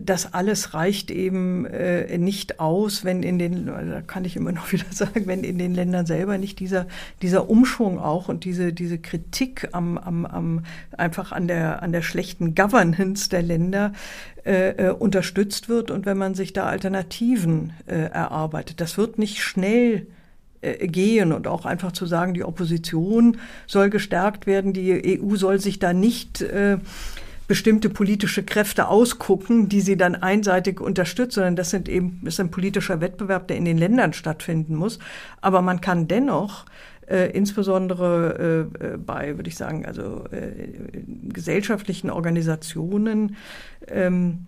das 0.00 0.32
alles 0.32 0.74
reicht 0.74 1.10
eben 1.10 1.66
äh, 1.66 2.18
nicht 2.18 2.60
aus, 2.60 3.04
wenn 3.04 3.22
in 3.22 3.38
den, 3.38 3.66
da 3.66 4.00
kann 4.06 4.24
ich 4.24 4.36
immer 4.36 4.52
noch 4.52 4.72
wieder 4.72 4.86
sagen, 4.90 5.26
wenn 5.26 5.42
in 5.42 5.58
den 5.58 5.74
Ländern 5.74 6.06
selber 6.06 6.38
nicht 6.38 6.60
dieser, 6.60 6.86
dieser 7.22 7.48
Umschwung 7.50 7.98
auch 7.98 8.28
und 8.28 8.44
diese, 8.44 8.72
diese 8.72 8.98
Kritik 8.98 9.68
am, 9.72 9.98
am, 9.98 10.24
am 10.26 10.64
einfach 10.96 11.32
an 11.32 11.48
der, 11.48 11.82
an 11.82 11.92
der 11.92 12.02
schlechten 12.02 12.54
Governance 12.54 13.28
der 13.28 13.42
Länder 13.42 13.92
äh, 14.44 14.70
äh 14.70 14.90
unterstützt 14.90 15.68
wird 15.68 15.90
und 15.90 16.06
wenn 16.06 16.18
man 16.18 16.34
sich 16.34 16.52
da 16.52 16.66
Alternativen 16.66 17.72
äh, 17.86 17.94
erarbeitet. 17.94 18.80
Das 18.80 18.96
wird 18.98 19.18
nicht 19.18 19.42
schnell 19.42 20.06
gehen 20.80 21.32
und 21.32 21.46
auch 21.46 21.66
einfach 21.66 21.92
zu 21.92 22.06
sagen, 22.06 22.32
die 22.32 22.42
Opposition 22.42 23.36
soll 23.66 23.90
gestärkt 23.90 24.46
werden, 24.46 24.72
die 24.72 25.20
EU 25.20 25.36
soll 25.36 25.60
sich 25.60 25.78
da 25.78 25.92
nicht 25.92 26.40
äh, 26.40 26.78
bestimmte 27.46 27.90
politische 27.90 28.42
Kräfte 28.42 28.88
ausgucken, 28.88 29.68
die 29.68 29.80
sie 29.80 29.96
dann 29.96 30.14
einseitig 30.14 30.80
unterstützen, 30.80 31.36
sondern 31.36 31.56
das 31.56 31.70
sind 31.70 31.88
eben, 31.88 32.22
ist 32.24 32.40
ein 32.40 32.50
politischer 32.50 33.00
Wettbewerb, 33.00 33.48
der 33.48 33.56
in 33.56 33.64
den 33.64 33.78
Ländern 33.78 34.12
stattfinden 34.12 34.74
muss. 34.74 34.98
Aber 35.40 35.60
man 35.60 35.80
kann 35.80 36.08
dennoch 36.08 36.64
äh, 37.06 37.30
insbesondere 37.32 38.70
äh, 38.80 38.84
äh 38.84 38.96
bei, 38.96 39.36
würde 39.36 39.48
ich 39.48 39.56
sagen, 39.56 39.84
also 39.84 40.24
äh, 40.30 40.70
gesellschaftlichen 41.28 42.10
Organisationen 42.10 43.36
ähm, 43.88 44.46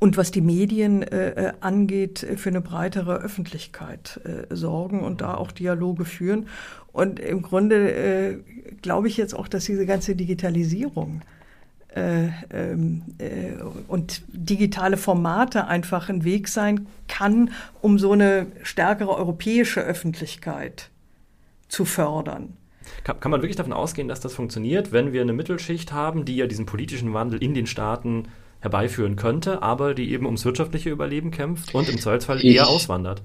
und 0.00 0.16
was 0.16 0.32
die 0.32 0.40
Medien 0.40 1.02
äh, 1.02 1.28
äh 1.30 1.52
angeht, 1.60 2.26
für 2.36 2.48
eine 2.48 2.60
breitere 2.60 3.18
Öffentlichkeit 3.18 4.20
äh, 4.24 4.52
sorgen 4.52 5.00
und 5.04 5.20
da 5.20 5.34
auch 5.34 5.52
Dialoge 5.52 6.04
führen. 6.04 6.48
Und 6.92 7.20
im 7.20 7.42
Grunde 7.42 7.92
äh, 7.92 8.38
glaube 8.82 9.06
ich 9.06 9.16
jetzt 9.16 9.34
auch, 9.34 9.46
dass 9.46 9.66
diese 9.66 9.86
ganze 9.86 10.16
Digitalisierung 10.16 11.22
äh, 11.96 12.28
ähm, 12.50 13.02
äh, 13.16 13.52
und 13.88 14.22
digitale 14.28 14.98
Formate 14.98 15.66
einfach 15.66 16.10
ein 16.10 16.24
Weg 16.24 16.48
sein 16.48 16.86
kann, 17.08 17.50
um 17.80 17.98
so 17.98 18.12
eine 18.12 18.48
stärkere 18.62 19.16
europäische 19.16 19.80
Öffentlichkeit 19.80 20.90
zu 21.68 21.86
fördern. 21.86 22.52
Kann, 23.02 23.18
kann 23.18 23.30
man 23.30 23.40
wirklich 23.40 23.56
davon 23.56 23.72
ausgehen, 23.72 24.08
dass 24.08 24.20
das 24.20 24.34
funktioniert, 24.34 24.92
wenn 24.92 25.14
wir 25.14 25.22
eine 25.22 25.32
Mittelschicht 25.32 25.92
haben, 25.92 26.26
die 26.26 26.36
ja 26.36 26.46
diesen 26.46 26.66
politischen 26.66 27.14
Wandel 27.14 27.42
in 27.42 27.54
den 27.54 27.66
Staaten 27.66 28.28
herbeiführen 28.60 29.16
könnte, 29.16 29.62
aber 29.62 29.94
die 29.94 30.12
eben 30.12 30.26
ums 30.26 30.44
wirtschaftliche 30.44 30.90
Überleben 30.90 31.30
kämpft 31.30 31.74
und 31.74 31.88
im 31.88 31.98
Zweifelsfall 31.98 32.44
eher 32.44 32.68
auswandert? 32.68 33.22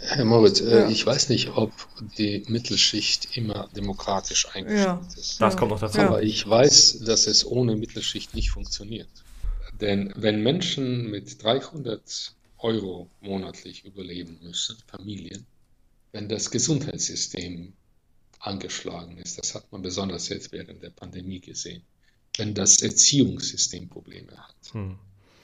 Herr 0.00 0.24
Moritz, 0.24 0.60
äh, 0.60 0.82
ja. 0.82 0.88
ich 0.88 1.04
weiß 1.04 1.28
nicht, 1.28 1.56
ob 1.56 1.72
die 2.16 2.44
Mittelschicht 2.48 3.36
immer 3.36 3.68
demokratisch 3.74 4.46
eingestellt 4.54 4.86
ja. 4.86 5.08
ist. 5.16 5.40
Das 5.40 5.56
kommt 5.56 5.72
noch 5.72 5.80
dazu. 5.80 5.98
Aber 6.00 6.22
ich 6.22 6.48
weiß, 6.48 7.00
dass 7.00 7.26
es 7.26 7.44
ohne 7.44 7.74
Mittelschicht 7.74 8.34
nicht 8.34 8.50
funktioniert. 8.50 9.08
Denn 9.80 10.12
wenn 10.16 10.42
Menschen 10.42 11.10
mit 11.10 11.42
300 11.42 12.34
Euro 12.58 13.10
monatlich 13.20 13.84
überleben 13.84 14.38
müssen, 14.42 14.76
Familien, 14.86 15.46
wenn 16.12 16.28
das 16.28 16.50
Gesundheitssystem 16.50 17.72
angeschlagen 18.38 19.18
ist, 19.18 19.38
das 19.38 19.54
hat 19.54 19.70
man 19.72 19.82
besonders 19.82 20.28
jetzt 20.28 20.52
während 20.52 20.82
der 20.82 20.90
Pandemie 20.90 21.40
gesehen, 21.40 21.82
wenn 22.36 22.54
das 22.54 22.82
Erziehungssystem 22.82 23.88
Probleme 23.88 24.36
hat, 24.36 24.72
hm 24.72 24.98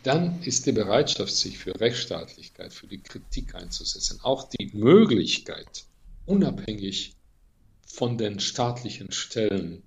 dann 0.05 0.43
ist 0.43 0.67
die 0.67 0.73
Bereitschaft, 0.73 1.35
sich 1.35 1.59
für 1.59 1.79
Rechtsstaatlichkeit, 1.81 2.73
für 2.73 2.87
die 2.87 3.01
Kritik 3.01 3.55
einzusetzen, 3.55 4.21
auch 4.23 4.49
die 4.51 4.71
Möglichkeit, 4.75 5.85
unabhängig 6.27 7.15
von 7.87 8.19
den 8.19 8.39
staatlichen 8.39 9.13
Stellen 9.13 9.83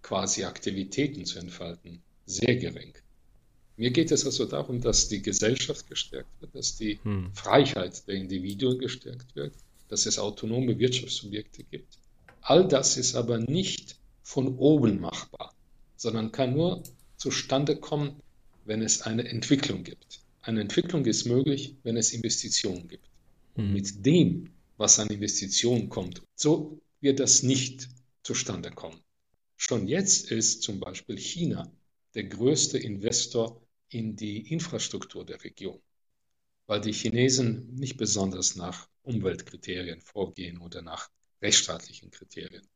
quasi 0.00 0.44
Aktivitäten 0.44 1.26
zu 1.26 1.38
entfalten, 1.38 2.02
sehr 2.24 2.56
gering. 2.56 2.94
Mir 3.76 3.90
geht 3.90 4.10
es 4.10 4.24
also 4.24 4.46
darum, 4.46 4.80
dass 4.80 5.08
die 5.08 5.22
Gesellschaft 5.22 5.86
gestärkt 5.86 6.30
wird, 6.40 6.54
dass 6.54 6.76
die 6.76 6.98
hm. 7.02 7.30
Freiheit 7.34 8.06
der 8.08 8.14
Individuen 8.14 8.78
gestärkt 8.78 9.36
wird, 9.36 9.54
dass 9.88 10.06
es 10.06 10.18
autonome 10.18 10.78
Wirtschaftssubjekte 10.78 11.64
gibt. 11.64 11.98
All 12.40 12.66
das 12.66 12.96
ist 12.96 13.14
aber 13.14 13.38
nicht 13.38 13.96
von 14.22 14.56
oben 14.56 15.00
machbar, 15.00 15.54
sondern 15.96 16.32
kann 16.32 16.54
nur 16.54 16.82
zustande 17.16 17.76
kommen, 17.76 18.20
wenn 18.64 18.82
es 18.82 19.02
eine 19.02 19.28
Entwicklung 19.28 19.84
gibt. 19.84 20.20
Eine 20.42 20.60
Entwicklung 20.60 21.04
ist 21.06 21.24
möglich, 21.26 21.76
wenn 21.82 21.96
es 21.96 22.12
Investitionen 22.12 22.88
gibt. 22.88 23.08
Mhm. 23.56 23.72
Mit 23.72 24.06
dem, 24.06 24.50
was 24.76 24.98
an 24.98 25.08
Investitionen 25.08 25.88
kommt, 25.88 26.22
so 26.34 26.80
wird 27.00 27.20
das 27.20 27.42
nicht 27.42 27.88
zustande 28.22 28.70
kommen. 28.70 29.00
Schon 29.56 29.86
jetzt 29.86 30.30
ist 30.30 30.62
zum 30.62 30.80
Beispiel 30.80 31.16
China 31.16 31.70
der 32.14 32.24
größte 32.24 32.78
Investor 32.78 33.60
in 33.88 34.16
die 34.16 34.52
Infrastruktur 34.52 35.24
der 35.24 35.42
Region, 35.44 35.80
weil 36.66 36.80
die 36.80 36.92
Chinesen 36.92 37.74
nicht 37.74 37.96
besonders 37.96 38.56
nach 38.56 38.88
Umweltkriterien 39.02 40.00
vorgehen 40.00 40.58
oder 40.58 40.82
nach 40.82 41.10
rechtsstaatlichen 41.40 42.10
Kriterien. 42.10 42.66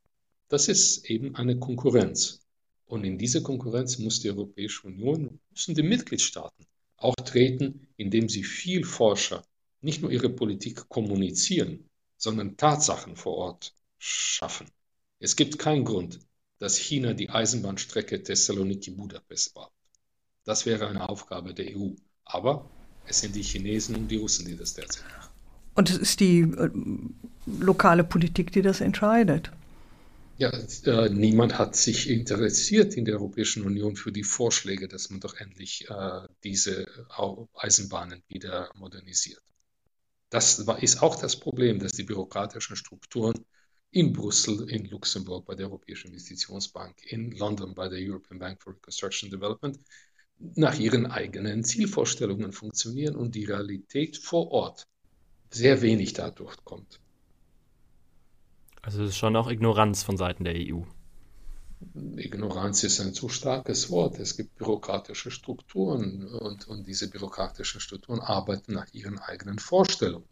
Das 0.48 0.68
ist 0.68 1.08
eben 1.10 1.34
eine 1.34 1.58
Konkurrenz. 1.58 2.45
Und 2.86 3.04
in 3.04 3.18
diese 3.18 3.42
Konkurrenz 3.42 3.98
muss 3.98 4.20
die 4.20 4.30
Europäische 4.30 4.86
Union, 4.86 5.40
müssen 5.50 5.74
die 5.74 5.82
Mitgliedstaaten 5.82 6.66
auch 6.96 7.16
treten, 7.16 7.88
indem 7.96 8.28
sie 8.28 8.44
viel 8.44 8.84
Forscher 8.84 9.42
nicht 9.80 10.02
nur 10.02 10.10
ihre 10.10 10.30
Politik 10.30 10.88
kommunizieren, 10.88 11.88
sondern 12.16 12.56
Tatsachen 12.56 13.16
vor 13.16 13.34
Ort 13.34 13.74
schaffen. 13.98 14.68
Es 15.18 15.36
gibt 15.36 15.58
keinen 15.58 15.84
Grund, 15.84 16.20
dass 16.58 16.76
China 16.76 17.12
die 17.12 17.28
Eisenbahnstrecke 17.28 18.22
Thessaloniki-Budapest 18.22 19.54
baut. 19.54 19.72
Das 20.44 20.64
wäre 20.64 20.88
eine 20.88 21.08
Aufgabe 21.08 21.52
der 21.54 21.76
EU. 21.76 21.90
Aber 22.24 22.70
es 23.06 23.20
sind 23.20 23.34
die 23.34 23.42
Chinesen 23.42 23.96
und 23.96 24.08
die 24.08 24.16
Russen, 24.16 24.46
die 24.46 24.56
das 24.56 24.74
derzeit 24.74 25.04
machen. 25.16 25.30
Und 25.74 25.90
es 25.90 25.98
ist 25.98 26.20
die 26.20 26.40
äh, 26.40 26.70
lokale 27.46 28.04
Politik, 28.04 28.52
die 28.52 28.62
das 28.62 28.80
entscheidet. 28.80 29.50
Ja, 30.38 30.50
äh, 30.50 31.08
niemand 31.08 31.58
hat 31.58 31.76
sich 31.76 32.10
interessiert 32.10 32.94
in 32.94 33.06
der 33.06 33.14
Europäischen 33.14 33.64
Union 33.64 33.96
für 33.96 34.12
die 34.12 34.22
Vorschläge, 34.22 34.86
dass 34.86 35.08
man 35.08 35.20
doch 35.20 35.34
endlich 35.40 35.88
äh, 35.88 36.28
diese 36.44 36.86
Eisenbahnen 37.54 38.22
wieder 38.28 38.70
modernisiert. 38.74 39.42
Das 40.28 40.66
war, 40.66 40.82
ist 40.82 41.02
auch 41.02 41.16
das 41.16 41.40
Problem, 41.40 41.78
dass 41.78 41.92
die 41.92 42.02
bürokratischen 42.02 42.76
Strukturen 42.76 43.46
in 43.90 44.12
Brüssel, 44.12 44.68
in 44.68 44.84
Luxemburg 44.84 45.46
bei 45.46 45.54
der 45.54 45.68
Europäischen 45.68 46.08
Investitionsbank, 46.08 47.02
in 47.10 47.30
London 47.30 47.74
bei 47.74 47.88
der 47.88 48.00
European 48.00 48.38
Bank 48.38 48.62
for 48.62 48.74
Reconstruction 48.74 49.30
Development 49.30 49.78
nach 50.38 50.78
ihren 50.78 51.06
eigenen 51.06 51.64
Zielvorstellungen 51.64 52.52
funktionieren 52.52 53.16
und 53.16 53.34
die 53.34 53.46
Realität 53.46 54.18
vor 54.18 54.50
Ort 54.50 54.86
sehr 55.50 55.80
wenig 55.80 56.12
dadurch 56.12 56.56
kommt. 56.64 57.00
Also 58.86 59.02
es 59.02 59.10
ist 59.10 59.16
schon 59.16 59.34
auch 59.34 59.50
Ignoranz 59.50 60.04
von 60.04 60.16
Seiten 60.16 60.44
der 60.44 60.54
EU. 60.54 60.82
Ignoranz 62.16 62.84
ist 62.84 63.00
ein 63.00 63.14
zu 63.14 63.28
starkes 63.28 63.90
Wort. 63.90 64.20
Es 64.20 64.36
gibt 64.36 64.56
bürokratische 64.58 65.32
Strukturen 65.32 66.28
und, 66.28 66.68
und 66.68 66.86
diese 66.86 67.10
bürokratischen 67.10 67.80
Strukturen 67.80 68.20
arbeiten 68.20 68.74
nach 68.74 68.86
ihren 68.92 69.18
eigenen 69.18 69.58
Vorstellungen. 69.58 70.24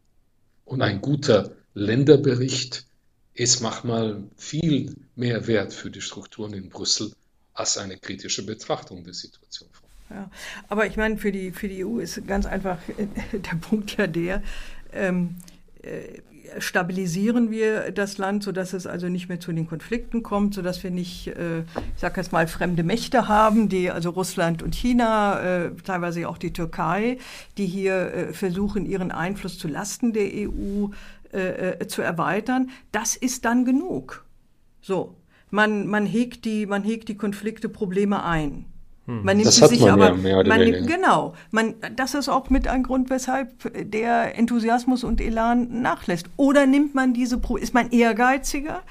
Und 0.64 0.82
ein 0.82 1.00
guter 1.00 1.50
Länderbericht 1.74 2.86
ist 3.34 3.60
manchmal 3.60 4.22
viel 4.36 4.94
mehr 5.16 5.48
wert 5.48 5.72
für 5.72 5.90
die 5.90 6.00
Strukturen 6.00 6.54
in 6.54 6.68
Brüssel 6.68 7.12
als 7.54 7.76
eine 7.76 7.98
kritische 7.98 8.46
Betrachtung 8.46 9.02
der 9.02 9.14
Situation. 9.14 9.68
Ja, 10.10 10.30
aber 10.68 10.86
ich 10.86 10.96
meine, 10.96 11.16
für 11.16 11.32
die, 11.32 11.50
für 11.50 11.66
die 11.66 11.84
EU 11.84 11.98
ist 11.98 12.24
ganz 12.28 12.46
einfach 12.46 12.78
der 13.32 13.56
Punkt 13.56 13.96
ja 13.96 14.06
der, 14.06 14.44
ähm, 14.92 15.38
äh, 15.82 16.20
stabilisieren 16.58 17.50
wir 17.50 17.90
das 17.90 18.18
Land, 18.18 18.42
sodass 18.42 18.72
es 18.72 18.86
also 18.86 19.08
nicht 19.08 19.28
mehr 19.28 19.40
zu 19.40 19.52
den 19.52 19.66
Konflikten 19.66 20.22
kommt, 20.22 20.54
sodass 20.54 20.82
wir 20.82 20.90
nicht, 20.90 21.28
äh, 21.28 21.60
ich 21.60 22.00
sage 22.00 22.20
jetzt 22.20 22.32
mal, 22.32 22.46
fremde 22.46 22.82
Mächte 22.82 23.28
haben, 23.28 23.68
die 23.68 23.90
also 23.90 24.10
Russland 24.10 24.62
und 24.62 24.74
China, 24.74 25.40
äh, 25.40 25.70
teilweise 25.84 26.28
auch 26.28 26.38
die 26.38 26.52
Türkei, 26.52 27.18
die 27.58 27.66
hier 27.66 27.94
äh, 27.94 28.32
versuchen, 28.32 28.86
ihren 28.86 29.10
Einfluss 29.10 29.58
zu 29.58 29.68
Lasten 29.68 30.12
der 30.12 30.26
EU 30.26 30.88
äh, 31.32 31.72
äh, 31.80 31.86
zu 31.88 32.02
erweitern. 32.02 32.70
Das 32.92 33.16
ist 33.16 33.44
dann 33.44 33.64
genug. 33.64 34.24
So, 34.80 35.16
man, 35.50 35.86
man, 35.86 36.06
hegt 36.06 36.44
die, 36.44 36.66
man 36.66 36.84
hegt 36.84 37.08
die 37.08 37.16
Konflikte, 37.16 37.68
Probleme 37.68 38.24
ein. 38.24 38.66
Hm. 39.06 39.22
Man 39.22 39.36
nimmt 39.36 39.48
das 39.48 39.56
sie 39.56 39.66
sich 39.66 39.80
man 39.80 39.90
aber, 39.90 40.06
ja 40.06 40.14
mehr 40.14 40.38
oder 40.38 40.48
man 40.48 40.60
nimmt, 40.60 40.86
genau, 40.86 41.34
man, 41.50 41.74
das 41.94 42.14
ist 42.14 42.28
auch 42.28 42.48
mit 42.48 42.68
ein 42.68 42.82
Grund, 42.82 43.10
weshalb 43.10 43.90
der 43.90 44.38
Enthusiasmus 44.38 45.04
und 45.04 45.20
Elan 45.20 45.82
nachlässt. 45.82 46.26
Oder 46.36 46.66
nimmt 46.66 46.94
man 46.94 47.12
diese, 47.12 47.40
ist 47.60 47.74
man 47.74 47.90
ehrgeiziger 47.90 48.82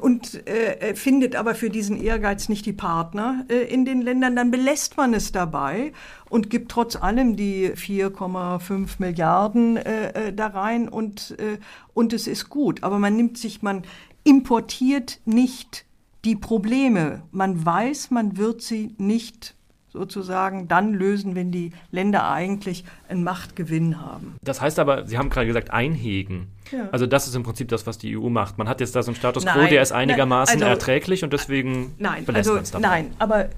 und 0.00 0.46
äh, 0.46 0.94
findet 0.94 1.36
aber 1.36 1.54
für 1.54 1.70
diesen 1.70 1.96
Ehrgeiz 2.00 2.48
nicht 2.48 2.66
die 2.66 2.72
Partner 2.72 3.46
äh, 3.48 3.72
in 3.72 3.84
den 3.84 4.02
Ländern, 4.02 4.36
dann 4.36 4.50
belässt 4.50 4.96
man 4.96 5.14
es 5.14 5.32
dabei 5.32 5.92
und 6.28 6.50
gibt 6.50 6.70
trotz 6.70 6.96
allem 6.96 7.36
die 7.36 7.70
4,5 7.70 8.88
Milliarden 8.98 9.76
äh, 9.76 10.28
äh, 10.28 10.32
da 10.32 10.48
rein 10.48 10.88
und, 10.88 11.36
äh, 11.38 11.58
und 11.94 12.12
es 12.12 12.26
ist 12.26 12.50
gut. 12.50 12.82
Aber 12.82 12.98
man 12.98 13.16
nimmt 13.16 13.38
sich, 13.38 13.62
man 13.62 13.82
importiert 14.24 15.20
nicht 15.24 15.84
die 16.24 16.36
Probleme. 16.36 17.22
Man 17.30 17.64
weiß, 17.64 18.10
man 18.10 18.36
wird 18.36 18.62
sie 18.62 18.94
nicht 18.98 19.54
sozusagen 19.88 20.66
dann 20.66 20.92
lösen, 20.92 21.36
wenn 21.36 21.52
die 21.52 21.70
Länder 21.92 22.28
eigentlich 22.28 22.84
einen 23.08 23.22
Machtgewinn 23.22 24.00
haben. 24.00 24.36
Das 24.42 24.60
heißt 24.60 24.80
aber, 24.80 25.06
Sie 25.06 25.16
haben 25.16 25.30
gerade 25.30 25.46
gesagt, 25.46 25.70
einhegen. 25.70 26.48
Ja. 26.72 26.88
Also 26.90 27.06
das 27.06 27.28
ist 27.28 27.36
im 27.36 27.44
Prinzip 27.44 27.68
das, 27.68 27.86
was 27.86 27.96
die 27.98 28.18
EU 28.18 28.28
macht. 28.28 28.58
Man 28.58 28.68
hat 28.68 28.80
jetzt 28.80 28.96
da 28.96 29.02
so 29.02 29.10
einen 29.10 29.16
Status 29.16 29.46
quo, 29.46 29.66
der 29.66 29.82
ist 29.82 29.92
einigermaßen 29.92 30.54
also, 30.54 30.66
erträglich 30.66 31.22
und 31.22 31.32
deswegen 31.32 31.94
nein, 31.98 32.24
belässt 32.24 32.48
also, 32.48 32.54
man 32.54 32.62
es 32.64 32.70
dabei. 32.72 32.88
Nein, 32.88 33.14
aber 33.18 33.44
äh, 33.44 33.48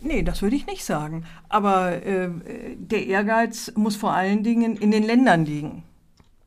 Nee, 0.00 0.22
das 0.22 0.42
würde 0.42 0.54
ich 0.54 0.64
nicht 0.66 0.84
sagen. 0.84 1.24
Aber 1.48 2.06
äh, 2.06 2.30
der 2.76 3.06
Ehrgeiz 3.06 3.72
muss 3.74 3.96
vor 3.96 4.12
allen 4.12 4.44
Dingen 4.44 4.76
in 4.76 4.92
den 4.92 5.02
Ländern 5.02 5.44
liegen. 5.44 5.82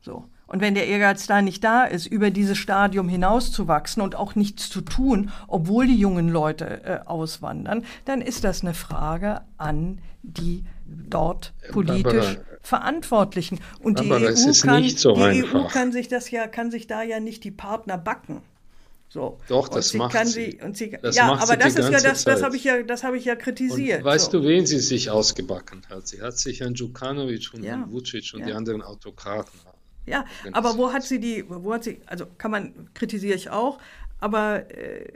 So. 0.00 0.24
Und 0.52 0.60
wenn 0.60 0.74
der 0.74 0.86
Ehrgeiz 0.86 1.26
da 1.26 1.40
nicht 1.40 1.64
da 1.64 1.84
ist, 1.84 2.06
über 2.06 2.30
dieses 2.30 2.58
Stadium 2.58 3.08
hinauszuwachsen 3.08 4.02
und 4.02 4.14
auch 4.14 4.34
nichts 4.34 4.68
zu 4.68 4.82
tun, 4.82 5.30
obwohl 5.48 5.86
die 5.86 5.96
jungen 5.96 6.28
Leute 6.28 6.84
äh, 6.84 6.98
auswandern, 7.06 7.86
dann 8.04 8.20
ist 8.20 8.44
das 8.44 8.60
eine 8.60 8.74
Frage 8.74 9.40
an 9.56 9.98
die 10.22 10.64
dort 10.84 11.54
politisch 11.70 12.02
Barbara, 12.02 12.36
Verantwortlichen. 12.60 13.60
Und 13.80 13.98
die, 14.00 14.12
EU 14.12 14.52
kann, 14.62 14.88
so 14.90 15.14
die 15.14 15.42
EU 15.42 15.68
kann 15.68 15.90
sich 15.90 16.08
das 16.08 16.30
ja, 16.30 16.46
kann 16.46 16.70
sich 16.70 16.86
da 16.86 17.02
ja 17.02 17.18
nicht 17.18 17.44
die 17.44 17.50
Partner 17.50 17.96
backen. 17.96 18.42
So. 19.08 19.38
Doch, 19.48 19.68
das 19.68 19.94
macht 19.94 20.26
sie. 20.26 20.58
Und 20.62 20.76
sie 20.76 20.98
das 21.00 21.16
ja, 21.16 21.32
aber 21.32 21.56
das 21.56 21.76
ist 21.76 21.90
ja 21.90 22.00
das, 22.00 22.24
das 22.24 22.42
habe 22.42 22.56
ich 22.56 22.64
ja, 22.64 22.82
das 22.82 23.04
habe 23.04 23.16
ich 23.16 23.24
ja 23.24 23.36
kritisiert. 23.36 24.00
Und 24.00 24.04
weißt 24.04 24.32
so. 24.32 24.40
du, 24.40 24.46
wen 24.46 24.66
sie 24.66 24.80
sich 24.80 25.08
ausgebacken 25.08 25.80
hat? 25.88 26.08
Sie 26.08 26.20
hat 26.20 26.38
sich 26.38 26.62
an 26.62 26.74
Djukanovic 26.74 27.54
und 27.54 27.62
ja. 27.62 27.86
Vucic 27.90 28.34
und 28.34 28.40
ja. 28.40 28.46
die 28.46 28.52
anderen 28.52 28.82
Autokraten 28.82 29.58
ja, 30.06 30.24
aber 30.52 30.76
wo 30.76 30.92
hat 30.92 31.02
sie 31.04 31.20
die, 31.20 31.44
wo 31.48 31.72
hat 31.72 31.84
sie, 31.84 32.00
also 32.06 32.26
kann 32.38 32.50
man, 32.50 32.88
kritisiere 32.94 33.34
ich 33.36 33.50
auch, 33.50 33.78
aber 34.20 34.70
äh, 34.70 35.12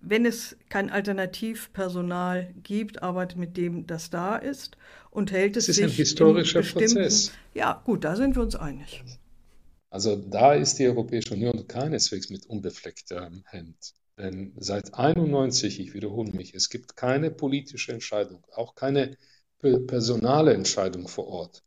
wenn 0.00 0.24
es 0.24 0.56
kein 0.68 0.90
Alternativpersonal 0.90 2.54
gibt, 2.62 3.02
arbeitet 3.02 3.38
mit 3.38 3.56
dem, 3.56 3.86
das 3.86 4.10
da 4.10 4.36
ist 4.36 4.76
und 5.10 5.32
hält 5.32 5.56
es 5.56 5.66
sich. 5.66 5.76
Das 5.76 5.84
ist 5.84 5.92
ein 5.92 5.96
historischer 5.96 6.62
Prozess. 6.62 7.32
Ja, 7.54 7.82
gut, 7.84 8.04
da 8.04 8.14
sind 8.16 8.36
wir 8.36 8.42
uns 8.42 8.54
einig. 8.54 9.02
Also 9.90 10.16
da 10.16 10.52
ist 10.54 10.78
die 10.78 10.86
Europäische 10.86 11.34
Union 11.34 11.66
keineswegs 11.66 12.30
mit 12.30 12.46
unbeflecktem 12.46 13.42
Hemd. 13.46 13.94
Denn 14.18 14.52
seit 14.58 14.94
91, 14.94 15.80
ich 15.80 15.94
wiederhole 15.94 16.32
mich, 16.32 16.54
es 16.54 16.70
gibt 16.70 16.96
keine 16.96 17.30
politische 17.30 17.92
Entscheidung, 17.92 18.44
auch 18.54 18.74
keine 18.74 19.16
personale 19.60 20.54
Entscheidung 20.54 21.08
vor 21.08 21.26
Ort, 21.26 21.62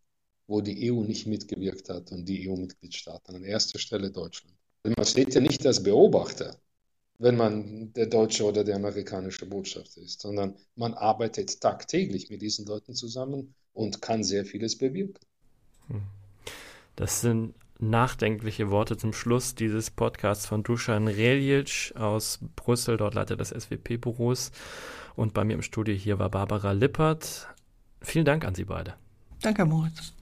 wo 0.49 0.61
die 0.61 0.91
EU 0.91 1.03
nicht 1.03 1.27
mitgewirkt 1.27 1.89
hat 1.89 2.11
und 2.11 2.25
die 2.25 2.49
EU-Mitgliedstaaten. 2.49 3.35
An 3.35 3.43
erster 3.43 3.77
Stelle 3.77 4.09
Deutschland. 4.09 4.55
Man 4.83 5.05
steht 5.05 5.35
ja 5.35 5.41
nicht 5.41 5.63
als 5.65 5.83
Beobachter, 5.83 6.57
wenn 7.19 7.37
man 7.37 7.93
der 7.93 8.07
deutsche 8.07 8.43
oder 8.45 8.63
der 8.63 8.77
amerikanische 8.77 9.45
Botschafter 9.45 10.01
ist, 10.01 10.21
sondern 10.21 10.55
man 10.75 10.95
arbeitet 10.95 11.61
tagtäglich 11.61 12.31
mit 12.31 12.41
diesen 12.41 12.65
Leuten 12.65 12.95
zusammen 12.95 13.53
und 13.73 14.01
kann 14.01 14.23
sehr 14.23 14.43
vieles 14.43 14.75
bewirken. 14.75 15.19
Hm. 15.87 16.01
Das 16.95 17.21
sind 17.21 17.53
nachdenkliche 17.77 18.71
Worte 18.71 18.97
zum 18.97 19.13
Schluss 19.13 19.53
dieses 19.53 19.91
Podcasts 19.91 20.47
von 20.47 20.63
Dusan 20.63 21.07
Reljic 21.07 21.93
aus 21.95 22.39
Brüssel, 22.55 22.97
dort 22.97 23.13
Leiter 23.13 23.37
des 23.37 23.49
SWP-Büros. 23.49 24.51
Und 25.15 25.35
bei 25.35 25.43
mir 25.43 25.53
im 25.53 25.61
Studio 25.61 25.93
hier 25.93 26.17
war 26.17 26.29
Barbara 26.29 26.71
Lippert. 26.71 27.47
Vielen 28.01 28.25
Dank 28.25 28.45
an 28.45 28.55
Sie 28.55 28.65
beide. 28.65 28.95
Danke, 29.41 29.63
Moritz. 29.65 30.13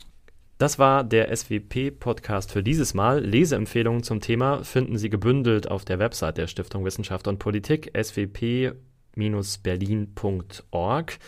Das 0.57 0.79
war 0.79 1.03
der 1.03 1.35
SWP-Podcast 1.35 2.51
für 2.51 2.63
dieses 2.63 2.95
Mal. 2.95 3.23
Leseempfehlungen 3.23 4.01
zum 4.01 4.21
Thema 4.21 4.63
finden 4.63 4.97
Sie 4.97 5.09
gebündelt 5.11 5.69
auf 5.69 5.85
der 5.85 5.99
Website 5.99 6.39
der 6.39 6.47
Stiftung 6.47 6.83
Wissenschaft 6.83 7.27
und 7.27 7.37
Politik 7.37 7.91
swp 7.95 8.73
berlin.org, 9.63 11.19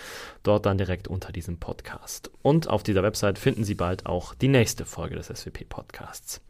dort 0.43 0.65
dann 0.65 0.77
direkt 0.77 1.07
unter 1.07 1.31
diesem 1.31 1.59
Podcast. 1.59 2.31
Und 2.41 2.69
auf 2.69 2.83
dieser 2.83 3.03
Website 3.03 3.39
finden 3.39 3.63
Sie 3.63 3.75
bald 3.75 4.05
auch 4.05 4.33
die 4.33 4.47
nächste 4.47 4.85
Folge 4.85 5.15
des 5.15 5.27
SWP-Podcasts. 5.27 6.41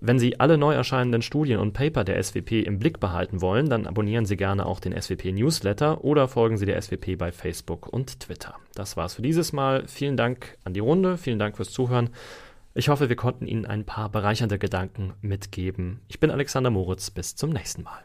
Wenn 0.00 0.18
Sie 0.18 0.40
alle 0.40 0.58
neu 0.58 0.74
erscheinenden 0.74 1.22
Studien 1.22 1.58
und 1.58 1.72
Paper 1.72 2.04
der 2.04 2.22
SWP 2.22 2.62
im 2.64 2.78
Blick 2.78 3.00
behalten 3.00 3.40
wollen, 3.40 3.68
dann 3.68 3.86
abonnieren 3.86 4.26
Sie 4.26 4.36
gerne 4.36 4.66
auch 4.66 4.80
den 4.80 4.92
SWP-Newsletter 4.92 6.04
oder 6.04 6.28
folgen 6.28 6.56
Sie 6.56 6.66
der 6.66 6.80
SWP 6.80 7.16
bei 7.16 7.32
Facebook 7.32 7.88
und 7.88 8.20
Twitter. 8.20 8.56
Das 8.74 8.96
war's 8.96 9.14
für 9.14 9.22
dieses 9.22 9.52
Mal. 9.52 9.86
Vielen 9.86 10.16
Dank 10.16 10.58
an 10.64 10.74
die 10.74 10.80
Runde, 10.80 11.18
vielen 11.18 11.38
Dank 11.38 11.56
fürs 11.56 11.70
Zuhören. 11.70 12.10
Ich 12.78 12.90
hoffe, 12.90 13.08
wir 13.08 13.16
konnten 13.16 13.46
Ihnen 13.46 13.64
ein 13.64 13.86
paar 13.86 14.10
bereichernde 14.10 14.58
Gedanken 14.58 15.14
mitgeben. 15.22 16.00
Ich 16.08 16.20
bin 16.20 16.30
Alexander 16.30 16.68
Moritz. 16.68 17.10
Bis 17.10 17.34
zum 17.34 17.48
nächsten 17.48 17.82
Mal. 17.82 18.04